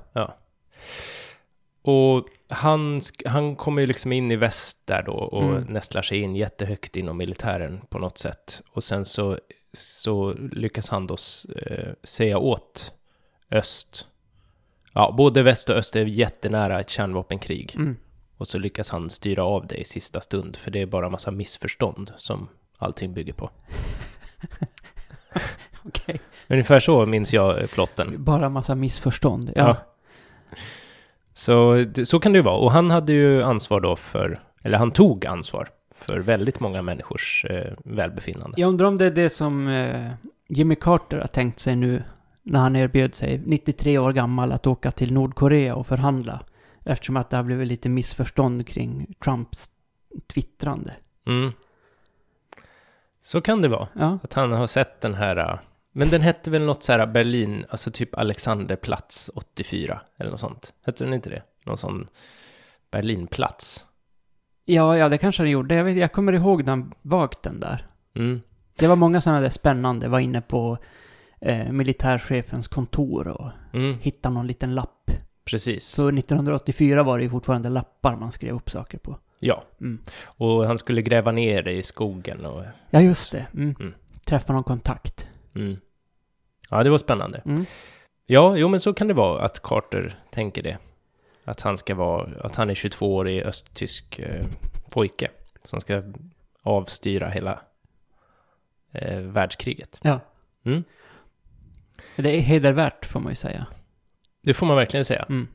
[1.82, 5.64] Och han, han kommer ju liksom in i väst där då och Mm.
[5.64, 8.62] nästlar sig in jättehögt inom militären på något sätt.
[8.72, 9.40] Och sen så
[9.74, 11.18] så lyckas han då
[11.56, 12.94] eh, säga åt
[13.52, 14.08] öst.
[14.94, 17.74] Ja, både väst och öst är jättenära ett kärnvapenkrig.
[17.76, 17.98] Mm.
[18.38, 21.32] Och så lyckas han styra av det i sista stund, för det är bara massa
[21.32, 23.50] missförstånd som allting bygger på.
[25.86, 26.20] Okej.
[26.48, 28.24] Ungefär så minns jag plotten.
[28.24, 29.52] Bara massa missförstånd.
[29.56, 29.68] Ja.
[29.68, 29.78] Ja.
[31.38, 32.58] Så, så kan det ju vara.
[32.58, 37.46] Och han hade ju ansvar då för, eller han tog ansvar för väldigt många människors
[37.50, 38.62] eh, välbefinnande.
[38.62, 40.12] Jag undrar om det är det som eh,
[40.48, 42.04] Jimmy Carter har tänkt sig nu
[42.44, 46.40] när han erbjöd sig, 93 år gammal, att åka till Nordkorea och förhandla.
[46.84, 49.72] Eftersom att det har blivit lite missförstånd kring Trumps
[50.34, 50.94] twittrande.
[51.28, 51.52] Mm.
[53.22, 53.88] Så kan det vara.
[53.94, 55.60] Ja, Att han har sett den här, äh,
[55.98, 60.74] men den hette väl något så här Berlin, alltså typ Alexanderplats 84, eller något sånt.
[60.86, 61.44] Hette den inte det?
[61.66, 62.08] Någon sån
[62.92, 63.86] Berlinplats.
[64.66, 65.76] ja, ja det kanske han gjorde.
[65.76, 67.88] Jag, vet, jag kommer ihåg den vagt den där.
[68.16, 68.42] Mm.
[68.80, 70.78] Det var många sådana där spännande, var inne på
[71.42, 75.12] eh, militärchefens kontor och Mm, hittade någon liten lapp.
[75.46, 75.88] precis.
[75.88, 79.18] Så 1984 var det ju fortfarande lappar man skrev upp saker på.
[79.40, 79.64] Ja.
[79.82, 80.02] Mm.
[80.26, 82.64] Och han skulle gräva ner det i skogen och...
[82.90, 83.48] Ja, just det.
[83.54, 83.76] Mm.
[83.80, 83.94] Mm.
[84.26, 85.30] Träffa någon kontakt.
[85.56, 85.78] Mm.
[86.70, 87.42] Ja, det var spännande.
[87.46, 87.66] Mm.
[88.26, 90.78] Ja, jo men så kan det vara att Carter tänker det.
[91.44, 94.46] Att han ska vara, att han är 22-årig östtysk eh,
[94.90, 95.32] pojke
[95.64, 96.04] som ska
[96.64, 97.60] avstyra hela
[98.92, 100.00] eh, världskriget.
[100.04, 100.20] Ja.
[100.66, 100.84] Mm.
[102.16, 103.68] Det är hedervärt, får man ju säga.
[104.44, 105.26] Det får man verkligen säga.
[105.30, 105.48] Mm.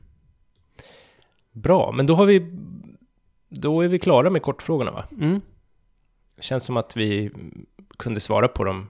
[1.51, 2.59] Bra, men då har vi...
[3.49, 5.05] Då är vi klara med kortfrågorna va?
[5.11, 5.41] Mm.
[6.39, 7.31] Känns som att vi
[7.97, 8.89] kunde svara på dem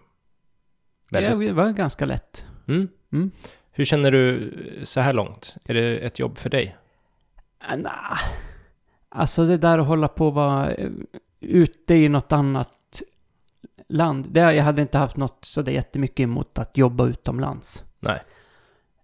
[1.10, 1.50] Ja, väldigt...
[1.50, 2.46] det var ganska lätt.
[2.68, 2.88] Mm.
[3.12, 3.32] Mm.
[3.72, 5.58] Hur känner du så här långt?
[5.66, 6.78] Är det ett jobb för dig?
[7.72, 8.20] Äh, nah.
[9.10, 10.90] Alltså det där att hålla på och vara eh,
[11.40, 13.02] ute i något annat
[13.90, 14.28] land.
[14.30, 17.84] Det, jag hade inte haft något så det jättemycket emot att jobba utomlands.
[18.00, 18.24] Nej.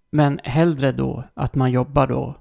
[0.09, 2.35] Men hellre då att man jobbar då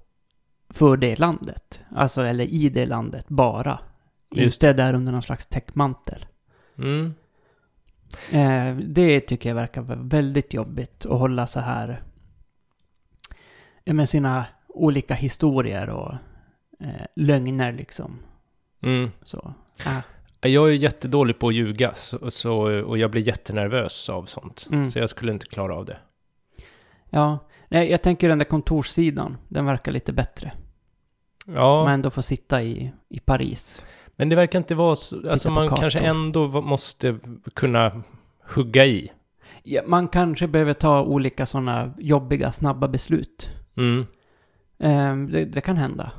[0.71, 1.83] för det landet.
[1.94, 3.79] Alltså, eller i det landet bara.
[4.31, 6.27] Just Inte där under någon slags täckmantel.
[6.79, 7.14] Mm.
[8.33, 12.03] Eh, det tycker jag verkar vara väldigt jobbigt att hålla så här
[13.85, 16.12] med sina olika historier och
[16.81, 18.18] eh, lögner liksom.
[18.83, 19.11] Mm.
[19.23, 19.55] Så.
[19.87, 20.03] Ah.
[20.40, 24.68] Jag är jättedålig på att ljuga så, så, och jag blir jättenervös av sånt.
[24.73, 24.90] Mm.
[24.90, 25.99] Så jag skulle inte klara av det.
[27.11, 30.53] Ja, nej, jag tänker den där kontorssidan, den verkar lite bättre.
[31.47, 33.83] Ja, Man men, ändå får sitta i, i Paris.
[34.28, 35.31] Det verkar inte vara så...
[35.31, 35.81] Alltså man kartor.
[35.81, 37.18] kanske ändå måste
[37.54, 38.02] kunna
[38.54, 39.12] hugga i.
[39.62, 43.50] Ja, man kanske behöver ta olika sådana jobbiga, snabba beslut.
[43.76, 44.07] Mm.
[44.78, 46.12] Eh, det, det kan hända.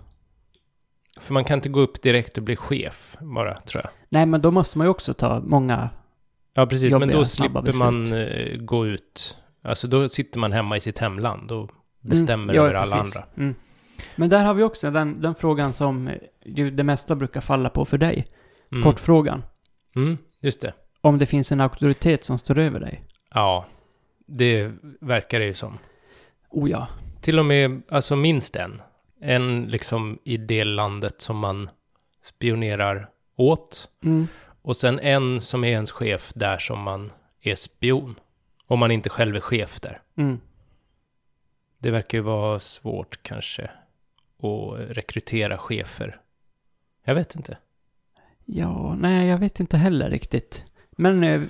[1.20, 3.92] För man kan inte gå upp direkt och bli chef bara, tror jag.
[4.10, 5.90] Nej, men då måste man ju också ta många...
[6.54, 6.92] Ja, precis.
[6.92, 9.38] Men Jobbiga, då snabba slipper man eh, gå ut.
[9.62, 13.16] Alltså då sitter man hemma i sitt hemland och bestämmer Mm, ja, över alla precis.
[13.16, 13.28] andra.
[13.38, 13.56] Mm.
[14.20, 17.70] Men där har vi också den, den frågan som eh, ju det mesta brukar falla
[17.70, 18.28] på för dig.
[18.72, 18.84] Mm.
[18.84, 19.44] Kortfrågan.
[19.96, 20.74] Mm, just det.
[21.02, 23.02] Om det finns en auktoritet som står över dig.
[23.34, 23.66] Ja,
[24.28, 25.78] det verkar det ju som.
[26.50, 26.88] Oh ja.
[27.22, 28.82] Till och med, alltså minst en.
[29.22, 31.70] En liksom i det landet som man
[32.24, 33.90] spionerar åt.
[34.04, 34.28] Mm.
[34.62, 38.16] Och sen en som är ens chef där som man är spion.
[38.68, 40.02] Om man inte själv är chef där.
[40.18, 40.40] Mm.
[41.78, 43.70] Det verkar ju vara svårt kanske
[44.44, 46.22] att rekrytera chefer.
[47.04, 47.58] Jag vet inte.
[48.46, 50.66] Ja, nej, jag vet inte heller riktigt.
[50.92, 51.42] Men eh,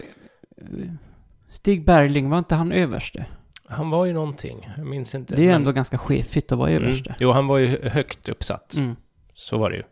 [1.50, 3.26] Stig Bergling, var inte han överste?
[3.66, 5.36] Han var ju någonting, jag minns inte.
[5.36, 6.84] Det är men- ändå ganska chefigt att vara Mm.
[6.84, 7.16] överste.
[7.20, 8.74] Jo, han var ju högt uppsatt.
[8.78, 8.96] Mm.
[9.34, 9.84] Så var det ju.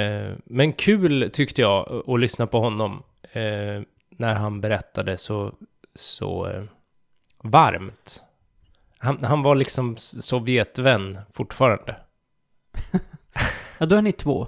[0.00, 3.02] Eh, men kul tyckte jag att- lyssna på honom
[3.32, 5.54] eh, när han berättade så,
[5.94, 6.62] så
[7.42, 8.23] varmt.
[9.04, 11.96] Han, han var liksom Sovjetvän fortfarande.
[13.78, 14.46] Ja, då är ni två.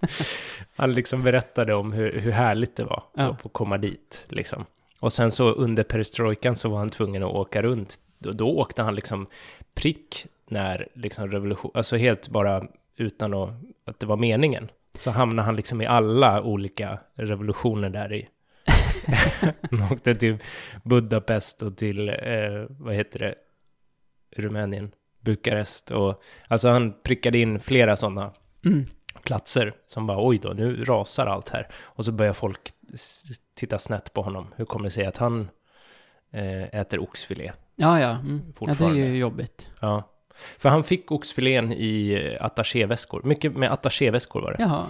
[0.76, 3.30] Han liksom berättade om hur, hur härligt det var Ja.
[3.30, 4.26] att få komma dit.
[4.28, 4.64] Liksom.
[5.00, 7.96] Och sen så under perestrojkan så var han tvungen att åka runt.
[8.18, 9.26] Då, då åkte han liksom
[9.74, 12.62] prick när liksom revolution, alltså helt bara
[12.96, 13.50] utan att,
[13.84, 14.70] att det var meningen.
[14.94, 18.28] Så hamnade han liksom i alla olika revolutioner där i.
[19.70, 20.38] han åkte till
[20.84, 22.14] Budapest och till, eh,
[22.68, 23.34] vad heter det,
[24.36, 28.32] Rumänien, Bukarest och alltså han prickade in flera sådana
[28.64, 28.84] Mm.
[29.22, 31.66] platser som bara oj då, nu rasar allt här.
[31.82, 32.58] Och så börjar folk
[33.54, 34.54] titta snett på honom.
[34.56, 35.48] Hur kommer det sig att han
[36.32, 37.52] eh, äter oxfilé?
[37.76, 38.10] Ja, ja.
[38.10, 38.42] Mm.
[38.60, 38.74] ja.
[38.78, 39.70] Det är ju jobbigt.
[39.80, 40.02] Ja.
[40.58, 43.22] För han fick oxfilén i eh, attachéväskor.
[43.24, 44.56] Mycket med attachéväskor var det.
[44.62, 44.86] Jaha.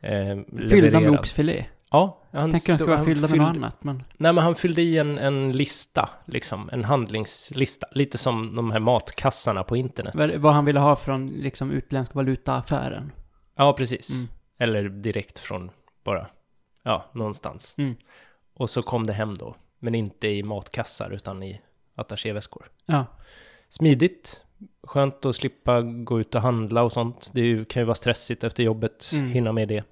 [0.00, 1.64] Eh, Fyllda med oxfilé.
[1.90, 4.02] Ja, han Tänker stod- ska vara han fyllda med något annat, men...
[4.16, 6.70] Nej, men han fyllde i en, en lista, liksom.
[6.72, 7.86] En handlingslista.
[7.92, 10.14] Lite som de här matkassarna på internet.
[10.14, 13.12] Vad, vad han ville ha från liksom utländsk valutaaffären.
[13.56, 14.14] Ja, precis.
[14.14, 14.28] Mm.
[14.58, 15.70] Eller direkt från
[16.04, 16.26] bara,
[16.82, 17.74] ja, någonstans.
[17.78, 17.94] Mm.
[18.54, 19.54] Och så kom det hem då.
[19.78, 21.60] Men inte i matkassar, utan i
[21.94, 22.70] attachéväskor.
[22.86, 23.04] Ja.
[23.68, 24.42] Smidigt.
[24.82, 27.30] Skönt att slippa gå ut och handla och sånt.
[27.34, 29.30] Det kan ju vara stressigt efter jobbet, Mm.
[29.30, 29.84] hinna med det.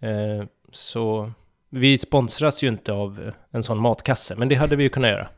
[0.00, 1.32] Eh, så
[1.70, 5.10] vi sponsras ju inte av eh, en sån matkasse, men det hade vi ju kunnat
[5.10, 5.28] göra.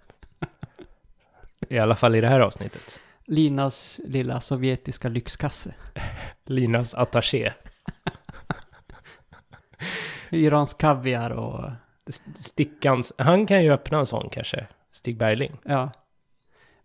[1.69, 3.01] I alla fall i det här avsnittet.
[3.27, 5.75] Linas lilla sovjetiska lyxkasse.
[6.45, 7.53] Linas attaché.
[10.31, 11.71] Iransk kaviar och...
[12.09, 14.67] St- Stickans, han kan ju öppna en sån kanske.
[14.93, 15.57] Stig Bergling.
[15.65, 15.91] Ja.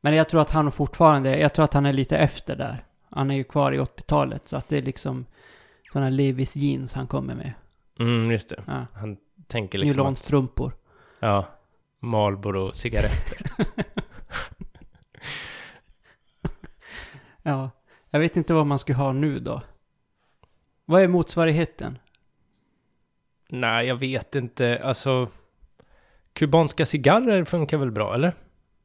[0.01, 2.83] Men jag tror att han fortfarande, jag tror att han är lite efter där.
[3.09, 5.25] Han är ju kvar i 80-talet, så att det är liksom
[5.93, 7.53] sådana Levis jeans han kommer med.
[7.99, 8.63] Mm, just det.
[8.67, 8.86] Ja.
[8.93, 10.73] Han tänker liksom att, Nylonstrumpor.
[11.19, 11.45] ja,
[11.99, 13.51] Marlboro cigaretter.
[17.47, 17.69] Ja.
[18.10, 19.62] Jag vet inte vad man ska ha nu då.
[20.86, 21.97] Vad är motsvarigheten?
[23.49, 24.81] Nej, jag vet inte.
[24.84, 25.27] Alltså,
[26.34, 28.34] kubanska cigarrer funkar väl bra, eller?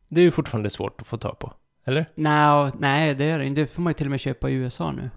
[0.08, 1.52] Det är ju fortfarande svårt att få tag på,
[1.84, 2.06] eller?
[2.14, 3.60] Nej, nej det är det inte.
[3.60, 5.10] Det får man ju till och med köpa i USA nu.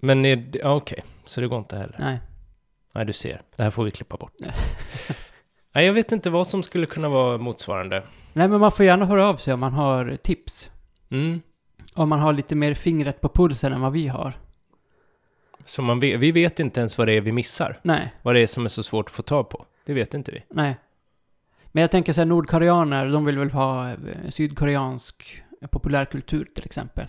[0.00, 1.96] Men är det, ja, okej, så det går inte heller.
[1.98, 2.20] Nej.
[2.92, 3.40] Nej, du ser.
[3.56, 4.32] Det här får vi klippa bort.
[5.72, 8.02] Nej, jag vet inte vad som skulle kunna vara motsvarande.
[8.32, 10.70] Nej, men man får gärna höra av sig om man har tips.
[11.10, 11.40] Mm.
[11.94, 14.32] Om man har lite mer fingret på pulsen än vad vi har.
[15.64, 17.76] Så man vet, vi vet inte ens vad det är vi missar.
[17.82, 19.66] Nej, Vad det är som är så svårt att få tag på.
[19.86, 20.42] Det vet inte vi.
[20.50, 20.76] nej.
[21.72, 23.96] Men jag tänker så här, nordkoreaner, de vill väl ha eh,
[24.28, 27.06] sydkoreansk populärkultur till exempel.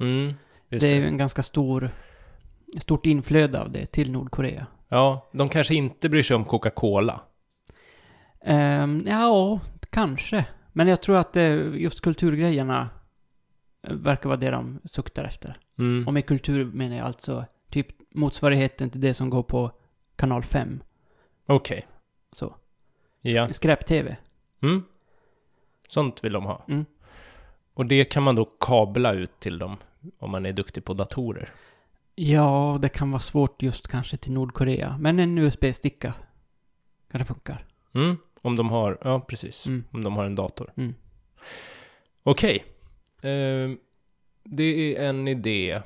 [0.00, 0.34] Mm,
[0.68, 0.90] det det.
[0.90, 1.90] är ju en ganska stor,
[2.78, 4.66] stort inflöde av det till Nordkorea.
[4.88, 7.20] Ja, de kanske inte bryr sig om Coca-Cola.
[8.44, 10.46] Ehm, ja, kanske.
[10.72, 12.88] Men jag tror att eh, just kulturgrejerna
[13.82, 15.58] eh, verkar vara det de suktar efter.
[15.78, 16.06] Mm.
[16.06, 19.70] Och med kultur menar jag alltså typ motsvarigheten till det som går på
[20.16, 20.82] kanal 5.
[21.46, 21.86] Okej.
[22.32, 22.56] Så.
[23.20, 23.52] Ja.
[23.52, 24.16] Skräp-tv.
[24.62, 24.82] Mm.
[25.88, 26.64] Sånt vill de ha.
[26.68, 26.84] Mm.
[27.74, 29.76] Och det kan man då kabla ut till dem
[30.18, 31.50] om man är duktig på datorer.
[32.14, 34.96] Ja, det kan vara svårt just kanske till Nordkorea.
[35.00, 36.14] Men en USB-sticka
[37.10, 37.66] kanske funkar.
[37.94, 38.16] Mm.
[38.42, 39.66] Om de har, ja precis.
[39.66, 39.84] Mm.
[39.90, 40.72] Om de har en dator.
[40.76, 40.94] Mm.
[42.22, 42.64] Okej.
[43.22, 43.78] Ehm,
[44.44, 45.80] det är en idé.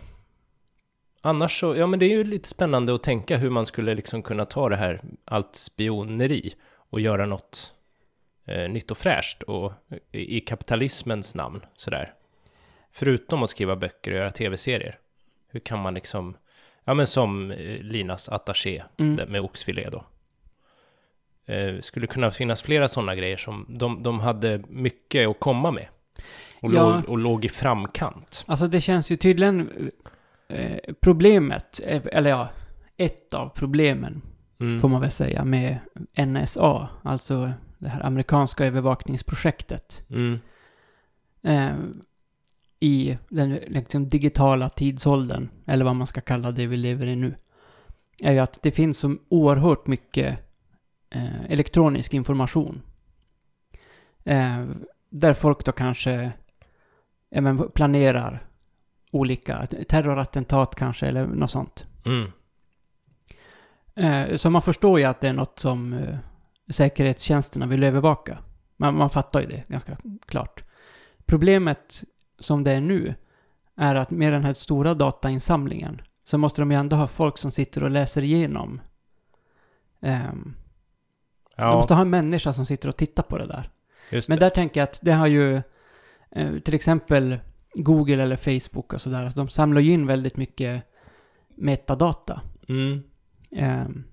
[1.21, 4.23] Annars så, ja men det är ju lite spännande att tänka hur man skulle liksom
[4.23, 6.55] kunna ta det här, allt spioneri
[6.91, 7.75] och göra något
[8.45, 9.73] eh, nytt och fräscht och
[10.13, 12.15] i, i kapitalismens namn sådär.
[12.93, 14.99] Förutom att skriva böcker och göra tv-serier.
[15.49, 16.37] Hur kan man liksom,
[16.85, 19.31] ja men som eh, Linas attaché Mm.
[19.33, 20.05] med oxfilé då.
[21.47, 25.87] Eh, skulle kunna finnas flera sådana grejer som de, de hade mycket att komma med.
[26.61, 26.91] Och, Ja.
[26.97, 28.45] låg, och låg i framkant.
[28.47, 29.91] Alltså det känns ju tydligen...
[30.49, 32.49] Eh, problemet, eh, eller ja,
[32.97, 34.23] ett av problemen
[34.61, 34.81] Mm.
[34.81, 35.79] får man väl säga med
[36.27, 40.03] NSA, alltså det här amerikanska övervakningsprojektet.
[40.11, 40.39] Mm.
[41.43, 41.71] eh,
[42.81, 47.35] i den liksom, digitala tidsåldern, eller vad man ska kalla det vi lever i nu,
[48.23, 50.39] är ju att det finns så oerhört mycket
[51.11, 52.83] eh, elektronisk information.
[54.25, 54.67] Eh,
[55.11, 56.33] där folk då kanske
[57.31, 58.49] men planerar
[59.11, 61.87] olika terrorattentat kanske, eller något sånt.
[62.05, 62.31] Mm.
[63.95, 66.19] Eh, så man förstår ju att det är något som eh,
[66.71, 68.39] säkerhetstjänsterna vill övervaka.
[68.77, 70.65] Man, man fattar ju det ganska klart.
[71.27, 72.05] Problemet
[72.39, 73.15] som det är nu
[73.77, 77.51] är att med den här stora datainsamlingen så måste de ju ändå ha folk som
[77.51, 78.81] sitter och läser igenom.
[80.01, 80.55] Um,
[81.57, 83.71] De Ja, måste ha en människa som sitter och tittar på det där.
[84.11, 84.45] just Men det.
[84.45, 85.63] där tänker jag att det har ju
[86.31, 87.39] eh, till exempel
[87.75, 89.33] Google eller Facebook och sådär.
[89.37, 90.83] De samlar ju in väldigt mycket
[91.55, 92.41] metadata.
[92.69, 93.03] Mm.
[93.53, 94.05] Ehm,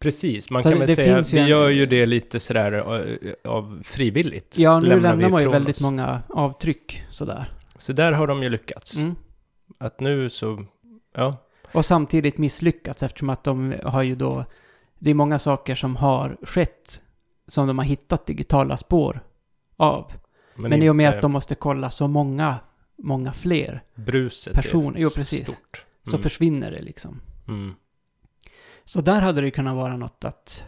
[0.00, 3.32] Precis, man Så kan väl säga att vi en- gör ju det lite sådär eh,
[3.52, 4.58] av frivilligt.
[4.58, 5.82] Ja, nu Lämnar lämnar, man ju väldigt oss.
[5.82, 7.52] många avtryck sådär.
[7.78, 8.96] Så där har de ju lyckats.
[8.96, 9.14] Mm.
[9.78, 10.64] Att nu så,
[11.16, 11.36] ja.
[11.72, 14.44] Och samtidigt misslyckats eftersom att de har ju då...
[14.98, 17.00] Det är många saker som har skett
[17.48, 19.20] som de har hittat digitala spår
[19.76, 20.12] av.
[20.56, 22.56] Men, i och med att de måste kolla så många,
[22.98, 25.42] många fler bruset personer, jo, precis.
[25.52, 25.84] stort.
[26.04, 26.22] så Mm.
[26.22, 27.20] försvinner det liksom.
[27.48, 27.74] Mm.
[28.90, 30.64] Så där hade det kunnat vara något att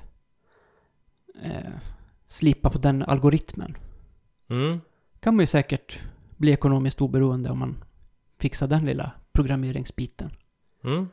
[1.43, 1.73] eh,
[2.29, 3.77] slipa på den algoritmen.
[4.51, 4.81] Mm.
[5.21, 6.01] kan man ju säkert
[6.37, 7.85] bli ekonomiskt oberoende om man
[8.39, 10.31] fixar den lilla programmeringsbiten.
[10.85, 11.09] Mm.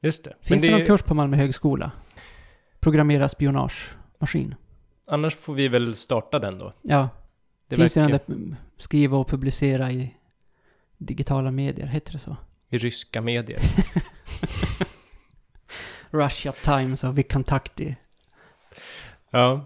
[0.00, 0.36] Just det.
[0.40, 1.92] Finns det, Men någon kurs på Malmö högskola?
[2.80, 4.54] Programmera spionagemaskin.
[5.06, 6.72] Annars får vi väl starta den då.
[6.82, 7.08] Ja,
[7.68, 10.14] Det finns det verkar där skriva och publicera i
[10.96, 12.36] digitala medier, heter det så?
[12.68, 13.60] i ryska medier.
[16.16, 17.96] Russia Times of Vikantakti.
[19.30, 19.64] Ja.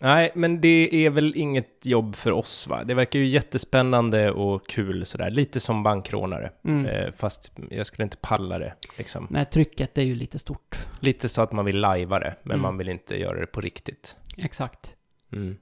[0.00, 2.84] Nej, men det är väl inget jobb för oss va?
[2.84, 5.30] Det verkar ju jättespännande och kul sådär.
[5.30, 6.50] Lite som bankrånare.
[6.64, 6.86] Mm.
[6.86, 9.26] Eh, fast jag skulle inte palla det liksom.
[9.30, 10.76] Nej, trycket är ju lite stort.
[11.00, 12.62] Lite så att man vill lajva det, men Mm.
[12.62, 14.16] man vill inte göra det på riktigt.
[14.36, 14.94] Exakt.
[15.32, 15.56] Mm.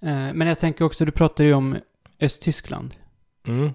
[0.00, 1.76] Eh, men jag tänker också, du pratade ju om
[2.20, 2.94] Östtyskland.
[3.46, 3.66] Mm.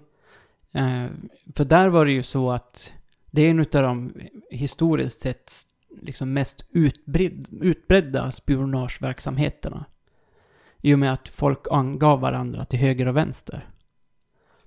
[0.72, 1.12] Eh,
[1.56, 2.94] för där var det ju så att
[3.32, 4.14] det är en av de
[4.50, 5.52] historiskt sett
[6.02, 9.86] liksom mest utbredd, utbredda spionageverksamheterna.
[10.82, 13.70] I och med att folk angav varandra till höger och vänster.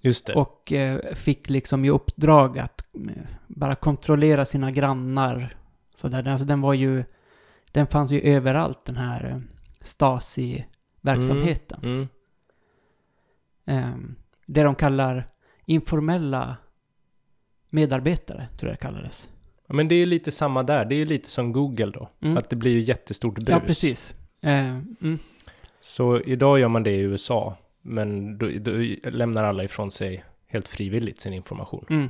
[0.01, 0.35] Just det.
[0.35, 3.01] Och eh, fick liksom i uppdrag att eh,
[3.49, 5.57] bara kontrollera sina grannar.
[5.95, 6.29] Så där.
[6.29, 7.05] Alltså den var ju...
[7.73, 9.39] Den fanns ju överallt den här eh,
[9.81, 11.81] Stasi-verksamheten.
[11.83, 12.09] Mm.
[13.65, 13.91] Eh,
[14.47, 15.29] det de kallar
[15.67, 16.57] informella
[17.71, 19.29] medarbetare, tror jag det kallades.
[19.67, 20.85] Ja, men det är lite samma där.
[20.85, 22.11] Det är ju lite som Google då.
[22.23, 22.37] Mm.
[22.37, 23.49] Att det blir ju jättestort brus.
[23.49, 24.15] Ja, precis.
[24.41, 25.19] Eh, mm.
[25.81, 27.57] Så idag gör man det i USA.
[27.83, 28.71] Men då, då
[29.11, 31.87] lämnar alla ifrån sig helt frivilligt sin information.
[31.91, 32.09] Mm.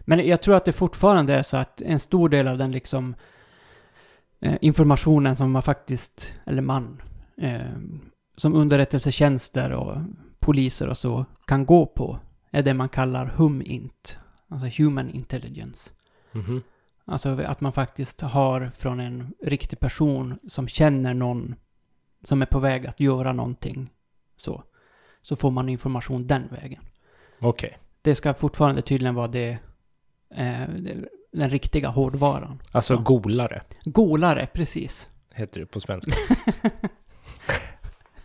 [0.00, 3.14] Men jag tror att det fortfarande är så att en stor del av den liksom
[4.40, 7.02] eh, informationen som man faktiskt, eller man,
[7.36, 7.60] eh,
[8.36, 9.96] som underrättelsetjänster och
[10.38, 12.18] poliser och så kan gå på
[12.50, 14.18] är det man kallar HUMINT,
[14.52, 15.90] alltså Human Intelligence.
[16.32, 16.62] Mhm.
[17.04, 21.54] Alltså att man faktiskt har från en riktig person som känner någon
[22.22, 23.90] som är på väg att göra någonting
[24.36, 24.64] så.
[25.22, 26.82] Så får man information den vägen.
[27.40, 27.78] Okej.
[28.02, 29.58] Det ska fortfarande tydligen vara det,
[30.34, 30.68] eh,
[31.32, 32.60] den riktiga hårdvaran.
[32.72, 33.00] Alltså Ja.
[33.00, 35.08] golare Golare, precis.
[35.34, 36.12] heter det på svenska.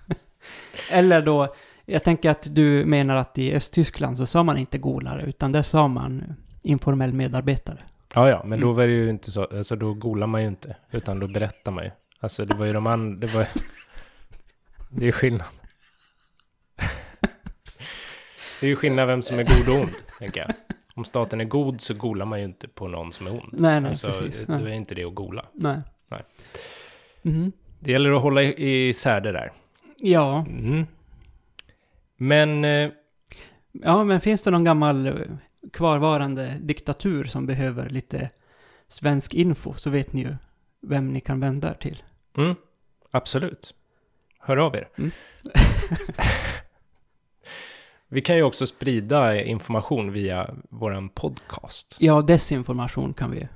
[0.91, 1.55] Eller då,
[1.89, 5.63] jag tänker att du menar att i Östtyskland så sa man inte golare, utan där
[5.63, 6.23] sa man
[6.61, 7.77] informell medarbetare.
[8.13, 8.77] Ja, ja, men då Mm.
[8.77, 11.83] var det ju inte så, alltså då golar man ju inte, utan då berättar man
[11.83, 11.91] ju.
[12.19, 13.47] Alltså det var ju de andra, det var
[14.89, 15.47] Det är skillnad.
[18.59, 20.53] Det är ju skillnad vem som är god och ond, tänker jag.
[20.95, 23.49] Om staten är god så golar man ju inte på någon som är ond.
[23.57, 24.45] Nej, nej, alltså, precis.
[24.45, 25.45] då är inte det att gola.
[25.53, 25.77] Nej.
[26.11, 26.23] Nej.
[27.21, 27.51] Mhm.
[27.79, 29.51] Det gäller att hålla i- isär det där.
[29.97, 30.45] Ja.
[30.49, 30.85] Mm.
[32.17, 32.91] Men, eh,
[33.71, 35.13] ja, men finns det någon gammal eh,
[35.73, 38.29] kvarvarande diktatur som behöver lite
[38.87, 40.35] svensk info så vet ni ju
[40.81, 42.03] vem ni kan vända er till.
[42.37, 42.55] mm,
[43.11, 43.73] absolut.
[44.39, 44.89] Hör av er.
[44.97, 45.11] Mm.
[48.09, 51.97] Vi kan ju också sprida information via våran podcast.
[51.99, 53.47] Ja, desinformation kan vi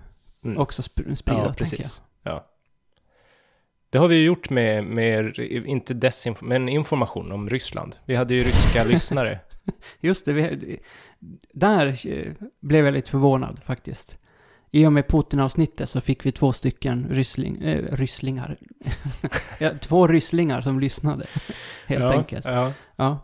[0.45, 0.57] Mm.
[0.57, 2.01] också sp- sprida, Ja, precis.
[3.91, 7.95] Det har vi ju gjort med, med inte desinformation, men information om Ryssland.
[8.05, 9.39] Vi hade ju ryska lyssnare.
[9.99, 10.77] Just det, vi,
[11.53, 14.17] där eh, blev jag lite förvånad faktiskt.
[14.71, 18.57] I och med Putin-avsnittet så fick vi två stycken ryssling, eh, rysslingar.
[19.59, 21.25] ja, två rysslingar som lyssnade,
[21.87, 22.45] helt ja, enkelt.
[22.45, 22.71] Ja.
[22.95, 23.19] Ja.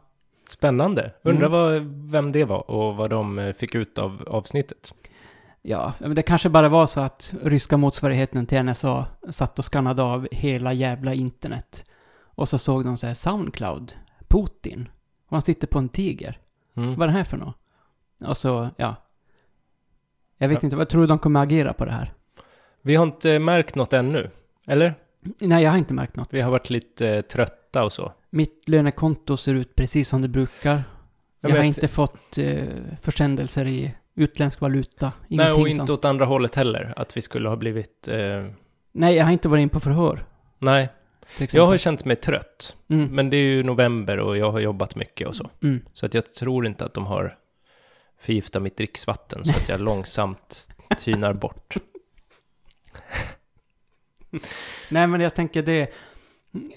[0.49, 1.11] Spännande.
[1.23, 1.51] Undrar Mm.
[1.51, 4.93] vad, vem det var och vad de eh, fick ut av avsnittet.
[5.69, 10.03] Ja, men det kanske bara var så att ryska motsvarigheten till NSA satt och skannade
[10.03, 11.85] av hela jävla internet.
[12.19, 13.93] Och så såg de så här Soundcloud,
[14.27, 14.89] Putin,
[15.27, 16.39] och han sitter på en tiger.
[16.75, 16.95] Mm.
[16.95, 17.55] Vad är det här för något?
[18.25, 18.95] Och så, ja.
[20.37, 20.65] Jag vet Ja.
[20.65, 22.13] inte, vad tror du de kommer agera på det här?
[22.81, 24.29] Vi har inte märkt något ännu.
[24.67, 24.93] Eller?
[25.39, 26.27] Nej, jag har inte märkt något.
[26.33, 28.13] Vi har varit lite eh, trötta och så.
[28.29, 30.83] Mitt lönekonto ser ut precis som det brukar.
[31.41, 32.63] Jag, har vet- inte fått eh,
[33.01, 35.05] försändelser i utländsk valuta.
[35.27, 35.89] Nej, Ingenting och inte sånt.
[35.89, 36.93] åt andra hållet heller.
[36.95, 38.07] Att vi skulle ha blivit...
[38.07, 38.45] Eh,
[38.91, 40.25] Nej, jag har inte varit in på förhör.
[40.59, 40.89] nej,
[41.51, 42.75] jag har känt mig trött.
[42.89, 45.49] Mm, Men det är ju november och jag har jobbat mycket och så.
[45.63, 45.81] mm.
[45.93, 47.37] Så att jag tror inte att de har
[48.21, 51.75] förgiftat mitt dricksvatten så att jag långsamt tynar bort.
[54.89, 55.93] Nej, men jag tänker det...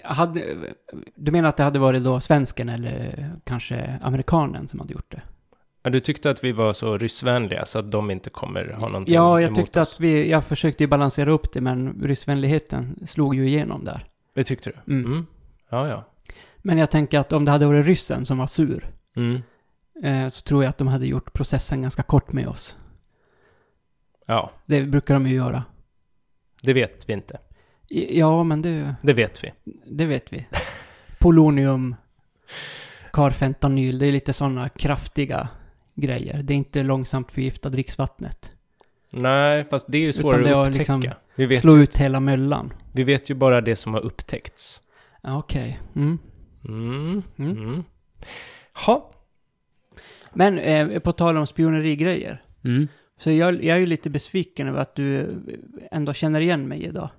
[0.03, 0.55] Hade,
[1.15, 5.21] du menar att det hade varit då svensken eller kanske amerikanen som hade gjort det?
[5.83, 9.15] Ja, du tyckte att vi var så ryssvänliga så att de inte kommer ha någonting
[9.15, 9.93] Ja, jag emot tyckte oss.
[9.93, 10.29] att vi...
[10.29, 14.05] Jag försökte ju balansera upp det, men ryssvänligheten slog ju igenom där.
[14.35, 14.93] Det tyckte du?
[14.93, 15.05] Mm.
[15.11, 15.25] Mm.
[15.69, 16.03] Ja, ja.
[16.57, 19.41] Men jag tänker att om det hade varit ryssen som var sur, Mm.
[20.03, 22.75] eh, så tror jag att de hade gjort processen ganska kort med oss.
[24.27, 25.63] Ja, Det brukar de ju göra.
[26.63, 27.37] det vet vi inte.
[28.09, 29.51] Ja, men det, Det vet vi.
[29.85, 30.45] det vet vi.
[31.19, 31.95] Polonium,
[33.13, 35.47] karfentanyl, det är lite sådana kraftiga
[35.95, 36.43] grejer.
[36.43, 38.51] Det är inte långsamt förgifta dricksvattnet.
[39.09, 40.95] Nej, fast det är ju Utan svårare det har att upptäcka.
[40.97, 42.73] liksom vi, vet Slå ju, ut hela möllan.
[42.93, 44.81] vi vet ju bara det som har upptäckts.
[45.21, 45.79] Ja, Okej.
[45.95, 46.19] Mm.
[46.67, 47.23] Mm.
[47.37, 47.51] Mm.
[47.57, 47.83] Mm.
[48.85, 49.11] Ha.
[50.33, 52.43] Men eh, på tal om spionerigrejer.
[52.63, 52.87] Mm.
[53.17, 55.35] Så jag, jag är ju lite besviken över att du
[55.91, 57.09] ändå känner igen mig idag.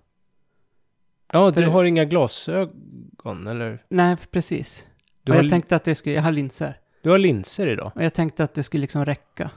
[1.32, 3.84] Ja, du För- har inga glasögon, eller?
[3.88, 4.86] Nej, precis.
[5.22, 6.78] Du har, jag tänkte att det skulle, jag har linser.
[7.02, 7.92] Du har linser idag.
[7.94, 9.50] Och jag tänkte att det skulle liksom räcka.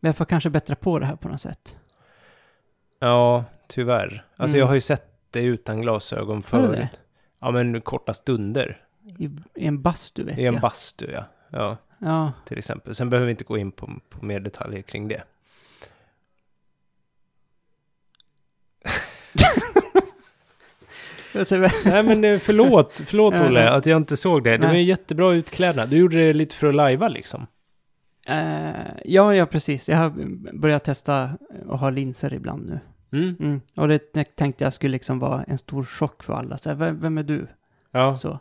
[0.00, 1.76] Men jag får kanske bättra på det här på något sätt.
[2.98, 4.26] Ja, tyvärr.
[4.36, 4.60] Alltså Mm.
[4.60, 6.70] jag har ju sett dig utan glasögon Har du förut.
[6.78, 6.88] det?
[7.40, 8.84] Ja, men korta stunder.
[9.18, 10.62] I, i en bastu vet I en jag.
[10.62, 11.24] bastu, ja.
[11.50, 12.32] Ja, ja.
[12.46, 12.94] till exempel.
[12.94, 15.22] Sen behöver vi inte gå in på, på mer detaljer kring det.
[21.84, 24.56] Nej men eh, förlåt, förlåt Olle att jag inte såg det.
[24.56, 25.88] Det var en jättebra utklädnad.
[25.88, 27.46] Du gjorde det lite för att lajva liksom.
[28.26, 28.70] Eh,
[29.04, 29.88] ja, ja, precis.
[29.88, 30.12] Jag har
[30.58, 31.30] börjat testa
[31.68, 32.80] att ha linser ibland nu.
[33.12, 33.36] Mm.
[33.40, 33.60] Mm.
[33.76, 36.58] Och det det tänkte jag skulle liksom vara en stor chock för alla.
[36.58, 37.46] Så här, vem, vem är du?
[37.90, 38.16] Ja.
[38.16, 38.38] Så.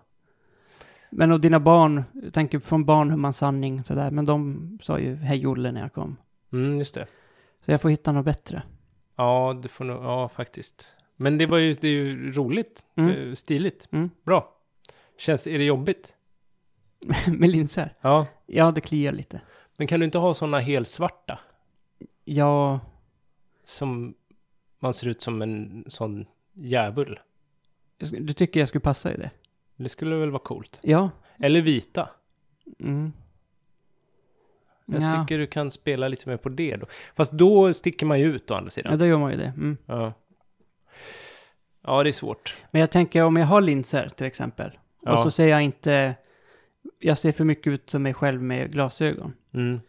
[1.09, 4.99] Men och dina barn, jag tänker från barn hur man sanning sådär, men de sa
[4.99, 6.17] ju hej Olle när jag kom.
[6.53, 7.05] Mm, just det.
[7.65, 8.61] Så jag får hitta något bättre.
[9.15, 10.95] Ja, du får nog, ja faktiskt.
[11.21, 12.85] Men det var ju, det är ju roligt.
[12.95, 13.29] Mm.
[13.29, 13.87] Eh, Stiligt.
[13.91, 14.09] Mm.
[14.23, 14.55] Bra.
[15.17, 16.15] Känns, är det jobbigt?
[17.27, 17.93] Med linser?
[18.01, 18.27] Ja.
[18.45, 19.41] Ja, det kliar lite.
[19.77, 21.39] Men kan du inte ha sådana helsvarta?
[22.25, 22.79] Ja,
[23.65, 24.13] Som
[24.79, 27.19] man ser ut som en sån djävul.
[28.19, 29.31] du tycker jag skulle passa i det?
[29.75, 30.79] Det skulle väl vara coolt.
[30.83, 31.09] Ja.
[31.39, 32.09] Eller vita.
[32.79, 33.13] Mm.
[34.85, 35.09] Jag ja.
[35.23, 36.87] tycker du kan spela lite mer på det då.
[37.15, 38.97] Fast då sticker man ju ut å andra Ja, sidan.
[38.99, 39.53] då gör man ju det.
[39.57, 39.77] Mm.
[39.85, 40.13] Ja.
[41.81, 42.57] Ja, det är svårt.
[42.71, 44.77] Men jag tänker om jag har linser till exempel.
[45.01, 45.11] Ja.
[45.11, 46.15] Och så ser jag inte,
[46.99, 49.33] jag ser för mycket ut som mig själv med glasögon.
[49.53, 49.79] Mm.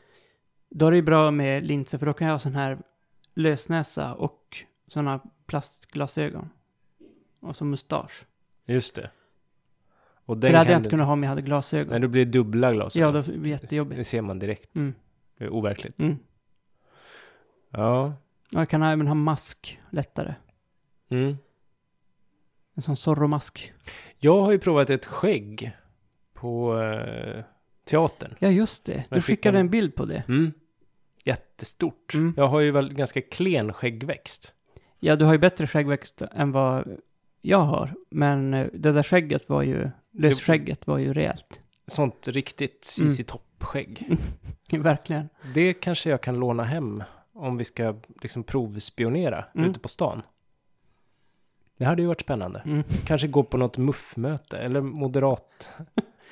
[0.71, 2.79] Då är det bra med linser för då kan jag ha sån här
[3.35, 6.51] lösnäsa och såna plastglasögon.
[7.41, 8.25] Och så mustasch.
[8.67, 9.11] Just det.
[10.25, 11.91] Och För den det hade jag inte kunnat ha om jag hade glasögon.
[11.91, 13.15] Nej, då blir det dubbla glasögon.
[13.15, 14.09] ja, då blir det Det jättejobbigt.
[14.09, 14.77] ser man direkt.
[14.77, 14.95] Mm.
[15.39, 16.01] Det är overkligt.
[16.01, 16.19] Mm.
[17.71, 18.05] Ja.
[18.55, 20.35] Och jag kan även ha mask lättare.
[21.09, 21.37] Mm.
[22.81, 23.73] En sån Zorro-mask.
[24.19, 25.73] Jag har ju provat ett skägg
[26.35, 27.45] på eh,
[27.91, 28.35] teatern.
[28.39, 29.05] Ja, just det.
[29.11, 30.23] Du skickade en- bild på det.
[30.29, 30.53] Mm.
[31.25, 32.15] Jättestort.
[32.15, 32.35] Mm.
[32.37, 34.55] Jag har ju väl ganska klen skäggväxt.
[35.01, 36.99] Ja, du har ju bättre skäggväxt än vad
[37.43, 37.95] jag har.
[38.11, 41.61] Men eh, det där skägget var ju, lösskägget var ju rejält.
[41.87, 43.11] Sånt riktigt Mm.
[43.11, 44.17] CC Topp-skägg.
[44.71, 45.29] Verkligen.
[45.55, 47.03] Det kanske jag kan låna hem
[47.35, 49.71] om vi ska liksom provspionera Mm.
[49.71, 50.23] ute på stan.
[51.81, 52.63] Det hade ju varit spännande.
[52.65, 52.83] Mm.
[53.07, 55.71] Kanske gå på något muffmöte eller moderat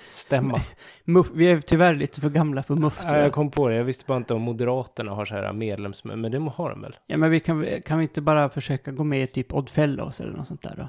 [0.09, 0.61] stämma.
[1.05, 3.75] Muff, vi är tyvärr lite för gamla för muff, Ja, jag kom på det.
[3.75, 6.97] Jag visste bara inte om Moderaterna har så här medlemsmöte, men det har de väl?
[7.07, 10.21] Ja, men vi kan, kan vi inte bara försöka gå med i typ Odd Fellows
[10.21, 10.89] eller något sånt där då?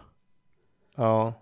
[0.96, 1.34] Ja.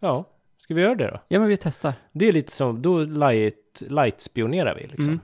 [0.00, 1.20] Ja, ska vi göra det då?
[1.28, 1.94] Ja, men vi testar.
[2.12, 5.08] Det är lite som, då light, light-spionerar vi liksom.
[5.08, 5.20] Mm.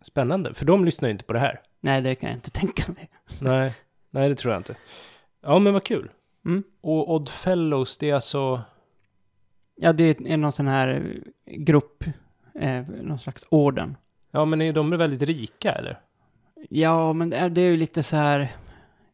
[0.00, 1.60] Spännande, för de lyssnar ju inte på det här.
[1.80, 3.10] Nej, det kan jag inte tänka mig.
[3.40, 3.74] Nej,
[4.10, 4.74] nej det tror jag inte.
[5.42, 6.10] Ja, men vad kul.
[6.44, 6.62] Mm.
[6.80, 8.62] Och Odd Fellows, det är alltså...
[9.76, 12.04] Ja, det är någon sån här eh, grupp,
[12.54, 13.96] eh, någon slags orden.
[14.30, 16.00] Ja, men är de väldigt rika eller?
[16.68, 18.48] Ja, men det är, det är ju lite så här,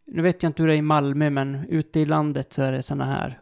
[0.04, 2.72] nu vet jag inte hur det är i Malmö, men ute i landet så är
[2.72, 3.40] det såna här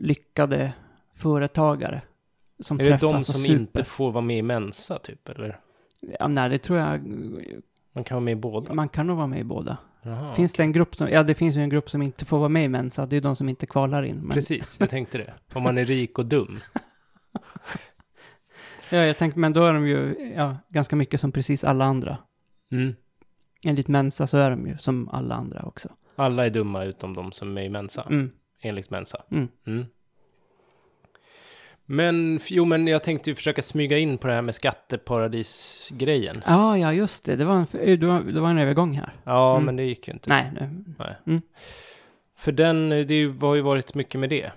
[0.00, 0.72] lyckade
[1.14, 2.02] företagare
[2.60, 3.60] som Är det träffas de och som super.
[3.60, 5.60] inte får vara med i Mensa typ, eller?
[6.00, 7.00] Ja, nej, det tror jag,
[7.92, 8.74] Man kan vara med i båda?
[8.74, 9.78] man kan nog vara med i båda.
[10.06, 12.38] Jaha, Finns det en grupp som, ja det finns ju en grupp som inte får
[12.38, 14.16] vara med i Mensa, det är ju de som inte kvalar in.
[14.16, 15.34] Men, Precis, jag tänkte det.
[15.52, 16.58] Om man är rik och dum.
[18.90, 22.18] Ja, jag tänkte, men då är de ju, ja, ganska mycket som precis alla andra.
[22.72, 22.94] Mm.
[23.64, 25.88] Enligt Mensa så är de ju som alla andra också.
[26.16, 28.02] Alla är dumma utom de som är i Mensa.
[28.10, 28.30] Mm.
[28.62, 29.22] Enligt Mensa.
[29.30, 29.48] Mm.
[29.66, 29.84] Mm.
[31.86, 36.42] Men, jo men jag tänkte ju försöka smyga in på det här med skatteparadisgrejen.
[36.46, 37.36] Ja, ja, just det.
[37.36, 37.66] Det var en,
[38.00, 39.12] det var, det var en övergång här.
[39.24, 39.64] Ja, Mm.
[39.66, 40.28] men det gick ju inte.
[40.28, 41.40] Nej, det,
[42.38, 44.50] För den, det är ju- har ju varit mycket med det.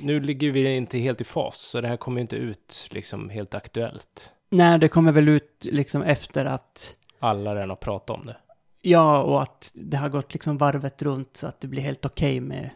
[0.00, 3.30] Nu ligger vi inte helt i fas, så det här kommer ju inte ut liksom
[3.30, 4.32] helt aktuellt.
[4.50, 8.36] nej, det kommer väl ut liksom efter att, Alla redan har pratat om det.
[8.82, 12.40] ja, och att det har gått liksom varvet runt så att det blir helt okej
[12.40, 12.70] med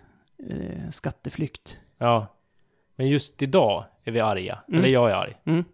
[0.51, 1.79] eh, skatteflykt.
[1.99, 2.27] Ja.
[3.01, 4.59] Men just idag är vi arga.
[4.69, 4.81] Mm.
[4.81, 5.37] Eller jag är arg.
[5.45, 5.65] Mm.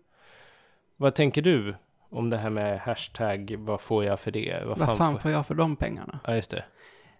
[0.97, 1.75] Vad tänker du
[2.11, 4.63] om det här med hashtag, vad får jag för det?
[4.67, 5.21] Vad fan, får...
[5.21, 6.21] får jag för de pengarna?
[6.25, 6.65] Ja, just det.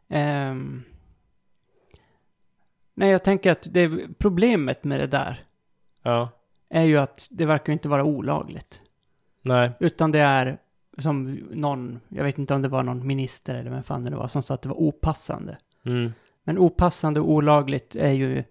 [0.09, 0.83] Ehm,
[2.95, 5.41] nej, jag tänker att det, problemet med det där
[6.03, 6.29] Ja.
[6.71, 8.83] är ju att det verkar inte vara olagligt.
[9.43, 9.71] Nej.
[9.81, 10.59] Utan det är
[10.99, 14.29] som någon, jag vet inte om det var någon minister eller vem fan det var,
[14.29, 15.59] som sa att det var opassande.
[15.85, 16.13] Mm.
[16.45, 18.45] Men opassande och olagligt är ju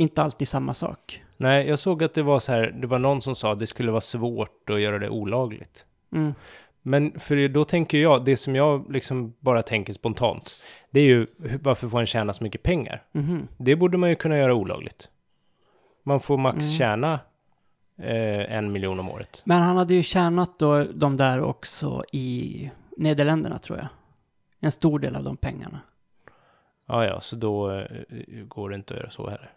[0.00, 1.22] inte alltid samma sak.
[1.36, 3.66] Nej, jag såg att det var så här, det var någon som sa att det
[3.66, 5.86] skulle vara svårt att göra det olagligt.
[6.12, 6.34] Mm.
[6.82, 11.26] Men för då tänker jag, det som jag liksom bara tänker spontant, det är ju
[11.62, 13.02] varför får han tjäna så mycket pengar?
[13.12, 13.48] Mhm.
[13.58, 15.08] Det borde man ju kunna göra olagligt.
[16.02, 16.70] Man får max Mm.
[16.78, 17.12] tjäna
[17.98, 19.42] eh, en miljon om året.
[19.44, 23.88] Men han hade ju tjänat då de där också i Nederländerna tror jag.
[24.60, 25.80] En stor del av de pengarna.
[26.88, 27.84] Ja, ja, så då eh,
[28.48, 29.50] går det inte att göra så heller.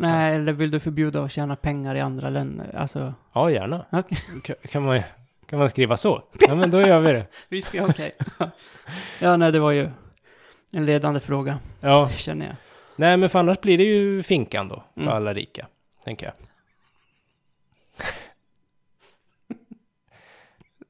[0.00, 2.76] Nej, eller vill du förbjuda att tjäna pengar i andra länder?
[2.76, 3.86] Alltså, Ja, gärna.
[3.92, 4.18] okej.
[4.44, 5.00] Kan, kan, man,
[5.46, 6.22] kan man skriva så?
[6.40, 7.26] Ja, men då gör vi det.
[7.48, 8.16] Vi ska, okej.
[9.20, 9.88] ja, nej, det var ju
[10.72, 12.54] en ledande fråga, Ja, känner jag.
[12.96, 15.14] nej, men för annars blir det ju finkan då, för Mm.
[15.14, 15.66] alla rika,
[16.04, 16.34] tänker jag.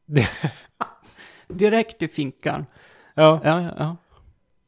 [1.48, 2.66] Direkt i finkan.
[3.14, 3.96] Ja, Ja, ja, ja.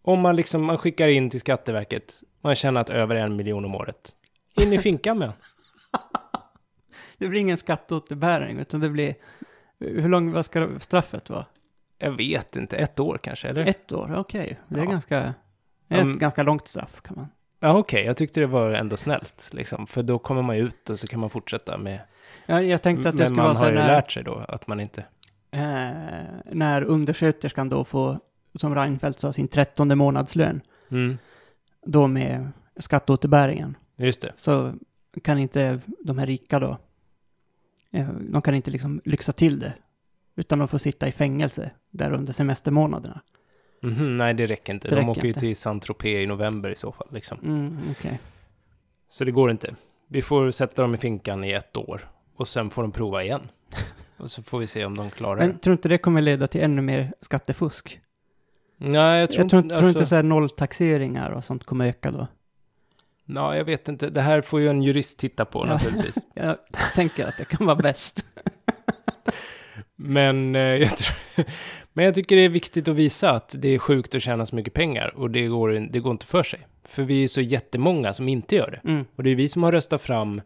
[0.03, 3.75] om man liksom, man skickar in till Skatteverket, man har tjänat över en miljon om
[3.75, 4.13] året.
[4.55, 5.33] In i finkan med
[7.19, 9.15] Det blir ingen skatteåterbäring, utan det blir...
[9.81, 11.47] Hur långt, vad ska straffet vara?
[11.99, 13.67] Jag vet inte, ett år kanske, eller?
[13.67, 14.59] Ett år, okej.
[14.69, 14.91] Det är Ja.
[14.91, 15.35] ganska...
[15.89, 16.19] Ett Mm.
[16.19, 17.29] ganska långt straff, kan man...
[17.61, 19.87] Ja, okej, jag tyckte det var ändå snällt, liksom.
[19.87, 22.01] För då kommer man ju ut och så kan man fortsätta med...
[22.47, 24.13] Ja, jag tänkte att det Men skulle man vara så har här ju när, lärt
[24.13, 25.05] sig då att man inte...
[25.51, 25.61] eh,
[26.53, 28.19] när undersköterskan då får,
[28.55, 30.61] som Reinfeldt sa, sin trettonde månadslön.
[30.91, 31.19] Mm,
[31.87, 33.77] Då med skatteåterbäringen.
[34.07, 34.33] Just det.
[34.37, 34.75] Så
[35.23, 36.79] kan inte de här rika då,
[37.93, 39.73] eh, de kan inte liksom lyxa till det.
[40.37, 43.21] Utan de får sitta i fängelse där under semestermånaderna.
[43.83, 44.89] Mhm, nej, det räcker inte.
[44.89, 47.39] Det De räcker åker ju till Saint-Tropez i november i så fall, liksom.
[47.43, 48.21] Mm, okej.
[49.09, 49.75] Så det går inte.
[50.09, 52.09] Vi får sätta dem i finkan i ett år.
[52.37, 53.41] Och sen får de prova igen.
[54.17, 55.59] Och så får vi se om de klarar Men det.
[55.59, 58.01] tror inte det kommer leda till ännu mer skattefusk?
[58.77, 59.77] Nej, jag tror, Jag tror, inte...
[59.77, 62.27] tror inte Alltså, så här nolltaxeringar och sånt kommer öka då.
[63.35, 64.11] Ja, jag vet inte.
[64.11, 66.19] Det här får ju en jurist titta på naturligtvis.
[66.35, 66.57] Jag
[66.95, 68.25] tänker att det kan vara bäst.
[69.97, 71.45] Men, eh, jag tror,
[71.93, 74.57] men jag tycker det är viktigt att visa att det är sjukt att tjäna så
[74.57, 75.15] mycket pengar.
[75.17, 76.67] Och det går, det går inte för sig.
[76.85, 78.91] För vi är så jättemånga som inte gör det.
[78.91, 79.05] Mm.
[79.17, 80.41] Och det är vi som har röstat fram,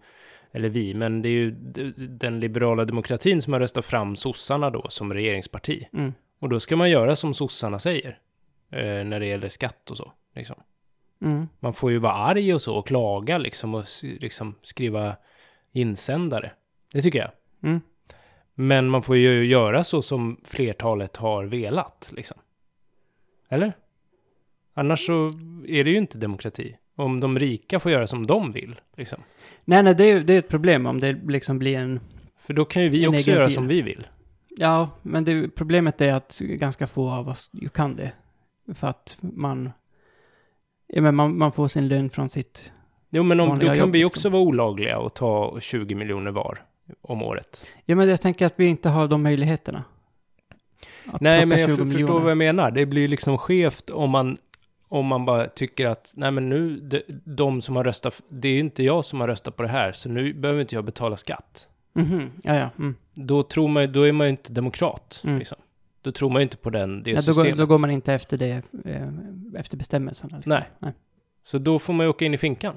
[0.52, 1.50] eller vi, men det är ju
[2.08, 5.88] den liberala demokratin som har röstat fram sossarna då som regeringsparti.
[5.92, 6.12] Mm.
[6.40, 8.18] Och då ska man göra som sossarna säger.
[8.70, 10.12] Eh, när det gäller skatt och så.
[10.34, 10.56] Liksom.
[11.20, 11.48] Mm.
[11.60, 15.16] Man får ju vara arg och så och klaga liksom och liksom skriva
[15.72, 16.52] insändare.
[16.92, 17.30] Det tycker jag.
[17.62, 17.80] Mm.
[18.54, 22.36] Men man får ju göra så som flertalet har velat liksom.
[23.48, 23.72] Eller?
[24.74, 25.30] Annars så
[25.66, 26.76] är det ju inte demokrati.
[26.96, 29.22] Om de rika får göra som de vill, liksom.
[29.64, 32.00] Nej, nej, det är, det är ett problem om det liksom blir en...
[32.38, 34.06] För då kan ju vi också göra som vi vill.
[34.48, 38.12] Ja, men det, problemet är att ganska få av oss ju kan det.
[38.74, 39.70] För att man...
[40.86, 42.72] Ja, men man, man får sin lön från sitt...
[43.10, 44.06] Jo, men om, då kan jobb, vi liksom.
[44.06, 46.58] också vara olagliga och ta 20 miljoner var
[47.02, 47.66] om året.
[47.84, 49.84] Ja, men jag tänker att vi inte har de möjligheterna.
[51.06, 52.20] Att Nej, men jag 20 för, förstår miljoner.
[52.20, 52.70] vad jag menar.
[52.70, 54.36] Det blir liksom skevt om man,
[54.88, 58.58] om man bara tycker att, nej men nu, de, de som har röstat, det är
[58.58, 61.68] inte jag som har röstat på det här, så nu behöver inte jag betala skatt.
[61.92, 62.70] Mhm, ja, ja.
[62.78, 62.94] Mm.
[63.14, 65.38] Då tror man, då är man ju inte demokrat, Mm.
[65.38, 65.58] liksom.
[66.04, 67.50] Då tror man ju inte på den, det Ja, då, systemet.
[67.52, 69.08] går, då går man inte efter det, eh,
[69.56, 70.36] efter bestämmelserna.
[70.36, 70.50] Liksom.
[70.50, 70.68] Nej.
[70.78, 70.92] Nej.
[71.44, 72.76] Så då får man ju åka in i finkan.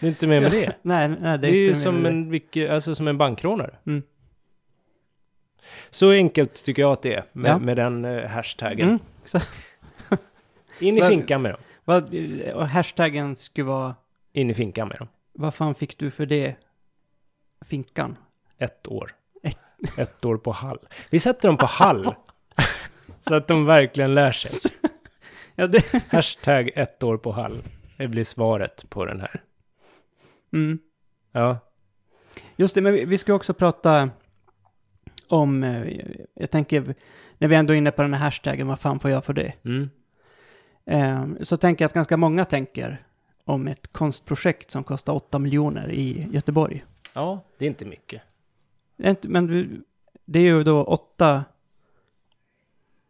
[0.00, 0.76] det är inte mer med det.
[0.82, 3.76] Nej, nej, det Det är, är ju inte som en, vilke, alltså som en bankrånare.
[3.86, 4.02] Mm.
[5.90, 7.58] Så enkelt tycker jag att det är med, Ja.
[7.58, 8.88] med den eh, hashtaggen.
[8.88, 8.98] Mm.
[10.80, 11.60] In i finkan med dem.
[11.84, 12.14] Vad,
[12.54, 13.94] och hashtaggen skulle vara...
[14.32, 15.08] In i finkan med dem.
[15.32, 16.54] Vad fan fick du för det?
[17.64, 18.16] Finkan?
[18.60, 19.10] Ett år.
[19.98, 20.24] Ett.
[20.24, 20.78] År på Hall.
[21.10, 22.14] Vi sätter dem på Hall.
[23.28, 24.50] så att de verkligen lär sig.
[25.54, 25.84] Ja, det...
[26.08, 27.62] Hashtag ett år på Hall.
[27.96, 29.42] Det blir svaret på den här.
[30.52, 30.78] Mm.
[31.32, 31.58] Ja.
[32.56, 34.10] Just det, men vi, vi ska också prata
[35.28, 35.62] om...
[35.64, 36.00] eh,
[36.34, 36.94] Jag tänker,
[37.38, 39.52] när vi ändå är inne på den här hashtaggen, vad fan får jag för det?
[39.64, 39.90] Mm.
[40.86, 43.02] Eh, så tänker jag att ganska många tänker
[43.44, 46.84] om ett konstprojekt som kostar 8 miljoner i Göteborg.
[47.12, 48.22] Ja, det är inte mycket.
[49.22, 49.82] Men
[50.24, 51.44] det är ju då åtta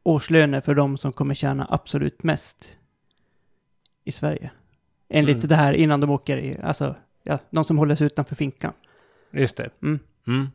[0.03, 2.77] årslöner för de som kommer tjäna absolut mest
[4.05, 4.51] i Sverige.
[5.09, 5.49] Enligt Mm.
[5.49, 8.73] det här innan de åker i, alltså, ja, de som håller sig utanför finkan.
[9.33, 9.71] Just det.
[9.83, 9.99] Mm.
[10.27, 10.49] Mm.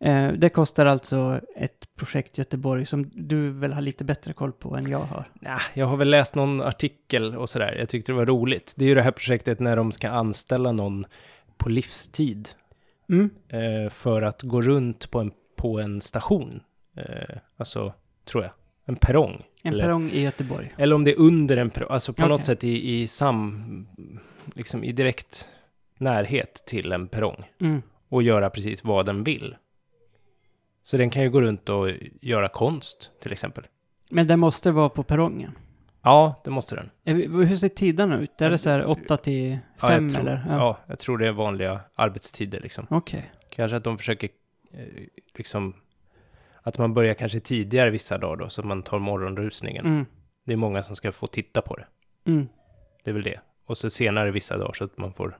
[0.00, 4.76] Eh, det kostar alltså ett projekt Göteborg som du väl har lite bättre koll på
[4.76, 5.24] än jag har.
[5.40, 7.76] Nah, jag har väl läst någon artikel och sådär.
[7.78, 8.74] Jag tyckte det var roligt.
[8.76, 11.06] Det är ju det här projektet när de ska anställa någon
[11.56, 12.48] på livstid.
[13.08, 13.30] Mm.
[13.48, 16.60] eh, för att gå runt på en, på en station.
[16.96, 17.94] Eh, alltså,
[18.24, 18.52] tror jag.
[18.84, 19.42] En perrong.
[19.62, 20.74] En Eller- perrong i Göteborg.
[20.76, 22.28] Eller om det är under en perrong, alltså på Okej.
[22.28, 23.86] något sätt i, i sam...
[24.54, 25.48] Liksom i direkt
[25.98, 27.44] närhet till en perrong.
[27.60, 27.82] Mm.
[28.08, 29.56] Och göra precis vad den vill.
[30.84, 31.88] Så den kan ju gå runt och
[32.20, 33.64] göra konst, till exempel.
[34.10, 35.52] Men den måste vara på perrongen.
[36.04, 36.90] Ja, det måste den.
[37.46, 38.40] Hur ser tiderna ut?
[38.40, 40.44] Är det så här 8 till Ja, 5 jag tror, eller?
[40.48, 40.78] Ja.
[40.86, 42.86] jag tror det är vanliga arbetstider liksom.
[42.90, 43.32] Okej.
[43.48, 44.28] Kanske att de försöker
[44.72, 44.84] eh,
[45.34, 45.74] liksom...
[46.62, 49.86] Att man börjar kanske tidigare vissa dagar då, så att man tar morgonrusningen.
[49.86, 50.06] Mm.
[50.44, 51.86] Det är många som ska få titta på det.
[52.24, 52.48] Mm.
[53.04, 53.40] Det är väl det.
[53.66, 55.38] Och så senare vissa dagar så att man får...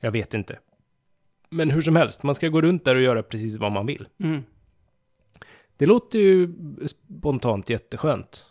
[0.00, 0.58] Jag vet inte.
[1.50, 4.08] Men hur som helst, man ska gå runt där och göra precis vad man vill.
[4.18, 4.42] Mm.
[5.76, 6.54] Det låter ju
[6.86, 8.44] spontant jätteskönt,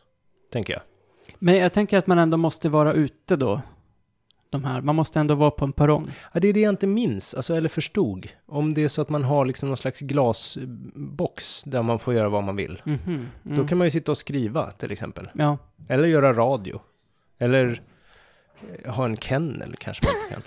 [0.52, 0.82] tänker jag.
[1.44, 3.62] Men jag tänker att man ändå måste vara ute då.
[4.50, 4.82] De här.
[4.82, 6.12] Man måste ändå vara på en perrong.
[6.34, 8.28] Ja, det är det jag inte minns, alltså, eller förstod.
[8.46, 12.30] Om det är så att man har liksom någon slags glasbox där man får göra
[12.30, 12.82] vad man vill.
[12.84, 13.00] Mhm.
[13.06, 13.58] Mm.
[13.58, 15.30] Då kan man ju sitta och skriva, till exempel.
[15.34, 15.58] Ja.
[15.88, 16.82] Eller göra radio.
[17.38, 17.82] Eller
[18.84, 20.44] eh, ha en kennel kanske man inte kan.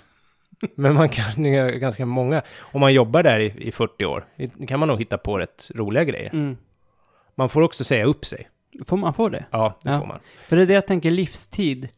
[0.83, 2.41] Men man kan ju göra ganska många.
[2.59, 4.25] Om man jobbar där i, i 40 år,
[4.67, 6.29] kan man nog hitta på rätt roliga grejer.
[6.33, 6.57] Mm.
[7.35, 8.47] Man får också säga upp sig.
[8.85, 9.45] Får man få det?
[9.51, 9.99] Ja, det Ja.
[9.99, 10.19] får man.
[10.47, 11.89] För det är det jag tänker, livstid.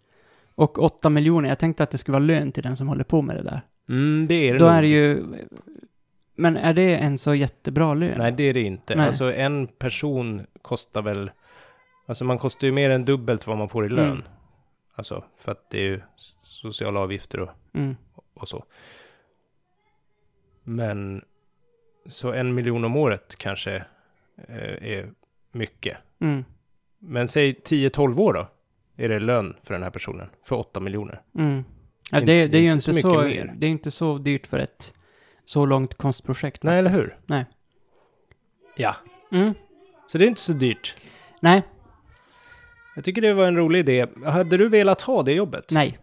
[0.55, 1.49] Och 8 miljoner.
[1.49, 3.61] Jag tänkte att det skulle vara lön till den som håller på med det där.
[3.89, 4.73] Mm, det är det Då nog.
[4.73, 5.23] är det ju...
[6.35, 8.17] Men är det en så jättebra lön?
[8.17, 8.95] Nej, det är det inte.
[8.95, 9.05] Nej.
[9.05, 11.31] Alltså en person kostar väl...
[12.07, 14.09] Alltså man kostar ju mer än dubbelt vad man får i lön.
[14.11, 14.23] Mm.
[14.95, 16.01] Alltså, för att det är ju
[16.41, 17.95] sociala avgifter och, Mm.
[18.33, 18.63] och så.
[20.63, 21.25] Men...
[22.05, 23.75] Så en miljon om året kanske
[24.47, 25.09] eh, är
[25.51, 25.97] mycket.
[26.19, 26.45] Mm.
[26.99, 28.47] Men säg 10-12 år då?
[28.97, 30.29] Är det lön för den här personen?
[30.45, 31.21] För 8 miljoner?
[31.37, 31.63] Mm.
[32.11, 33.53] Ja, Inte- det, det är ju inte inte så mer.
[33.57, 34.93] det är inte så dyrt för ett
[35.45, 36.63] så långt konstprojekt.
[36.63, 37.09] Nej, eller faktiskt.
[37.11, 37.17] hur?
[37.25, 37.45] Nej.
[38.75, 38.95] Ja.
[39.31, 39.53] Mm.
[40.07, 40.97] Så det är inte så dyrt.
[41.41, 41.61] Nej,
[42.95, 44.05] Jag tycker det var en rolig idé.
[44.25, 45.71] Hade du velat ha det jobbet?
[45.71, 45.97] nej.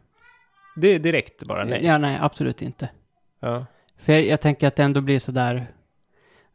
[0.79, 1.81] Det är direkt bara nej.
[1.85, 2.89] Ja, nej, absolut inte.
[3.41, 3.67] Ja.
[3.99, 5.67] För jag, jag tänker att det ändå blir sådär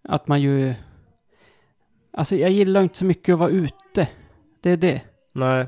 [0.03, 0.73] att man ju...
[2.13, 4.07] Alltså jag gillar inte så mycket att vara ute.
[4.61, 5.01] Det är det.
[5.33, 5.67] Nej.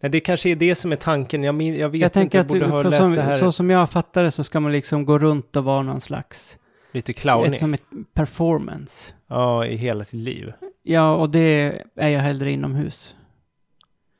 [0.00, 1.44] Nej, det kanske är det som är tanken.
[1.44, 3.36] Jag, min, jag vet jag inte, jag att borde du, ha läst som, det här
[3.36, 6.58] så som jag fattar det så ska man liksom gå runt och vara någon slags...
[6.92, 7.52] lite clownig.
[7.52, 9.12] Ett, som ett performance.
[9.26, 10.52] Ja, i hela sitt liv.
[10.82, 13.16] Ja, och det är jag hellre inomhus.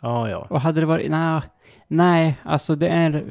[0.03, 0.47] Ja, ja.
[0.51, 1.11] Och hade det varit...
[1.11, 1.41] Nej,
[1.89, 3.25] nej alltså det är...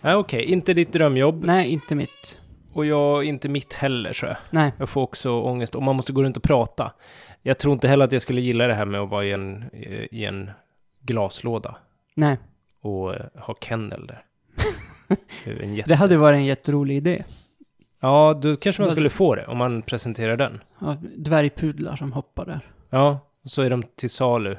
[0.00, 0.44] Nej, okej.
[0.44, 1.44] Inte ditt drömjobb.
[1.44, 2.38] Nej, inte mitt.
[2.72, 4.38] Och jag, inte mitt heller, tror jag.
[4.50, 4.72] Nej.
[4.78, 5.74] Jag får också ångest.
[5.74, 6.92] Och man måste gå runt och prata.
[7.42, 9.64] Jag tror inte heller att jag skulle gilla det här med att vara i en,
[10.10, 10.50] i en
[11.00, 11.76] glaslåda.
[12.14, 12.38] Nej.
[12.80, 14.24] Och eh, ha kennel där.
[15.44, 15.90] Är jätte...
[15.90, 17.24] Det hade varit en jätterolig idé.
[18.00, 20.60] Ja, då kanske man skulle få det om man presenterar den.
[20.78, 22.60] Ja, dvärgpudlar som hoppar där.
[22.90, 24.56] Ja, så är de till salu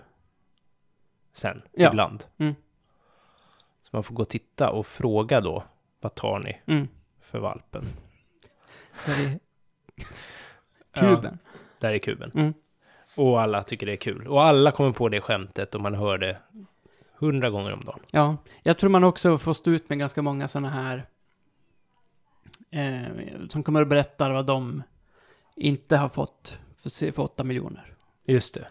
[1.34, 1.90] sen, Ja.
[1.90, 2.24] ibland.
[2.38, 2.56] Mm.
[3.82, 5.64] Så man får gå och titta och fråga då,
[6.02, 6.88] vad tar ni Mm.
[7.22, 7.84] för valpen?
[9.06, 9.40] Där
[10.94, 11.40] Ja, kuben.
[11.80, 12.32] där är kuben.
[12.36, 12.54] Mm.
[13.16, 14.28] Och alla tycker det är kul.
[14.28, 16.38] Och alla kommer på det skämtet och man hör det
[17.20, 18.00] hundra gånger om dagen.
[18.12, 21.06] Ja, jag tror man också får stå ut med ganska många sådana här
[22.72, 23.02] eh,
[23.50, 24.84] som kommer att berätta vad de
[25.56, 27.94] inte har fått för, för 8 miljoner.
[28.26, 28.68] Just det.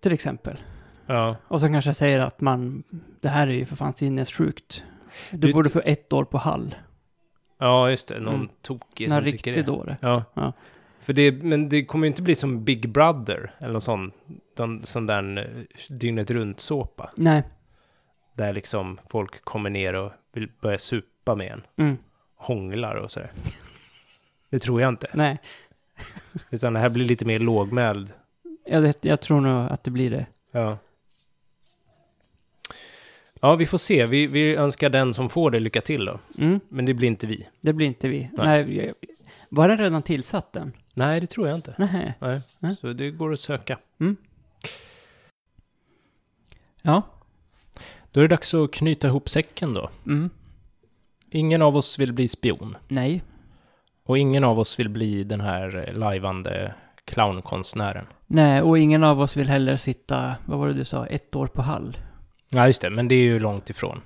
[0.00, 0.58] Till exempel.
[1.06, 1.36] Ja.
[1.48, 2.82] Och så kanske jag säger att man,
[3.20, 4.84] det här är ju för fan sinnessjukt.
[5.30, 6.74] Du, Du- borde få ett år på Hall.
[7.58, 8.20] Ja, just det.
[8.20, 8.48] Någon Mm.
[8.62, 9.62] tokig som tycker det.
[9.62, 9.96] dåre.
[10.00, 10.24] Ja.
[10.34, 10.52] Ja.
[11.02, 14.12] För det, men det kommer ju inte bli som Big Brother eller någon sån,
[14.58, 17.10] någon, sån där eh, dygnet runt-såpa.
[17.16, 17.42] Nej.
[18.34, 21.62] Där liksom folk kommer ner och vill börja supa med en.
[21.76, 21.96] Mm.
[22.36, 23.30] Hånglar och sådär.
[24.50, 25.10] Det tror jag inte.
[25.14, 25.40] Nej.
[26.50, 28.12] Utan det här blir lite mer lågmäld.
[28.66, 30.26] Jag, jag tror nog att det blir det.
[30.52, 30.78] Ja.
[33.40, 34.06] Ja, vi får se.
[34.06, 36.18] Vi, vi önskar den som får det lycka till då.
[36.38, 36.60] Mm.
[36.68, 37.48] Men det blir inte vi.
[37.60, 38.30] Det blir inte vi.
[38.32, 38.64] Nej.
[38.64, 38.94] Nej.
[39.48, 40.72] var den redan tillsatt den?
[40.94, 41.74] Nej, det tror jag inte.
[41.78, 42.14] Nej.
[42.18, 42.40] Nej.
[42.58, 42.76] Nej.
[42.76, 43.78] Så det går att söka.
[46.82, 47.02] Ja.
[48.10, 49.90] Då är det dags att knyta ihop säcken då.
[50.06, 50.30] Mm.
[51.30, 52.76] Ingen av oss vill bli spion.
[52.88, 53.22] Nej.
[54.04, 56.74] Och ingen av oss vill bli den här eh, lajvande
[57.04, 58.06] clownkonstnären.
[58.26, 61.46] Nej, och ingen av oss vill heller sitta, vad var det du sa, ett år
[61.46, 61.96] på Hall.
[62.50, 62.90] Ja, just det.
[62.90, 64.00] Men det är ju långt ifrån.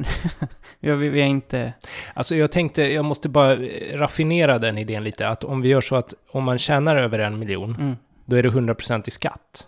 [0.80, 1.72] Vi, vi är inte...
[2.14, 3.56] Alltså jag tänkte, jag måste bara
[3.94, 5.28] raffinera den idén lite.
[5.28, 7.96] Att om vi gör så att om man tjänar över en miljon, Mm.
[8.24, 9.66] då är det 100% i skatt.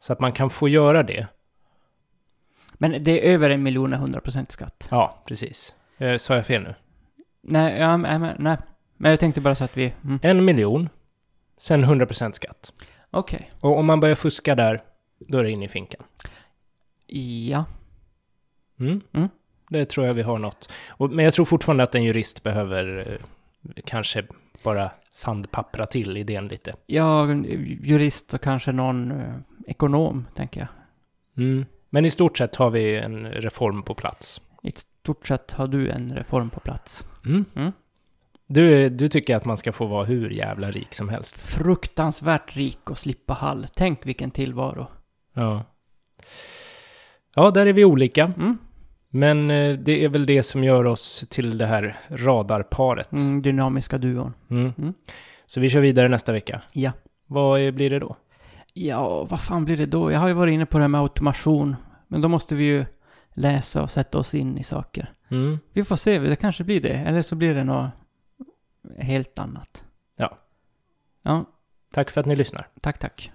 [0.00, 1.26] Så att man kan få göra det.
[2.72, 4.88] Men det är över en miljon och 100% skatt.
[4.90, 5.74] Ja, precis.
[5.98, 6.74] Eh, sa jag fel nu?
[7.42, 8.56] Nej, ja, men, nej.
[8.96, 9.92] Men jag tänkte bara så att vi...
[10.04, 10.18] Mm.
[10.22, 10.88] En miljon,
[11.58, 12.72] sen 100% skatt.
[13.10, 13.50] Okej.
[13.60, 14.80] Och om man börjar fuska där,
[15.28, 16.02] då är det in i finkan.
[17.06, 17.64] Ja.
[18.80, 19.00] Mm.
[19.12, 19.28] Mm.
[19.68, 20.72] Det tror jag vi har något.
[20.88, 24.24] Och, men jag tror fortfarande att en jurist behöver eh, kanske
[24.62, 26.74] bara sandpappra till idén lite.
[26.86, 27.46] Jag,
[27.82, 29.34] jurist och kanske någon eh,
[29.66, 30.68] ekonom, tänker jag.
[31.44, 31.66] Mm.
[31.90, 34.40] Men i stort sett har vi en reform på plats.
[34.62, 37.04] I stort sett har du en reform på plats.
[37.24, 37.44] Mm.
[37.54, 37.72] Mm.
[38.46, 41.40] Du, du tycker att man ska få vara hur jävla rik som helst.
[41.40, 43.66] Fruktansvärt rik och slippa hall.
[43.74, 44.86] Tänk vilken tillvaro.
[45.34, 45.64] Ja.
[47.34, 48.32] Ja, där är vi olika.
[48.36, 48.58] Mm.
[49.16, 53.12] Men eh, det är väl det som gör oss till det här radarparet.
[53.12, 54.34] Mm, dynamiska duon.
[54.50, 54.72] Mm.
[54.78, 54.94] Mm.
[55.46, 56.62] Så vi kör vidare nästa vecka.
[56.72, 56.92] Ja.
[57.26, 58.16] Vad blir det då?
[58.72, 60.12] Ja, vad fan blir det då?
[60.12, 61.76] Jag har ju varit inne på det här med automation.
[62.08, 62.84] Men då måste vi ju
[63.34, 65.12] läsa och sätta oss in i saker.
[65.28, 65.58] Mm.
[65.72, 66.94] Vi får se, det kanske blir det.
[66.94, 67.90] Eller så blir det något
[68.98, 69.84] helt annat.
[70.16, 70.38] Ja.
[71.22, 71.44] Ja,
[71.92, 72.68] Tack för att ni lyssnar.
[72.80, 73.32] tack, tack.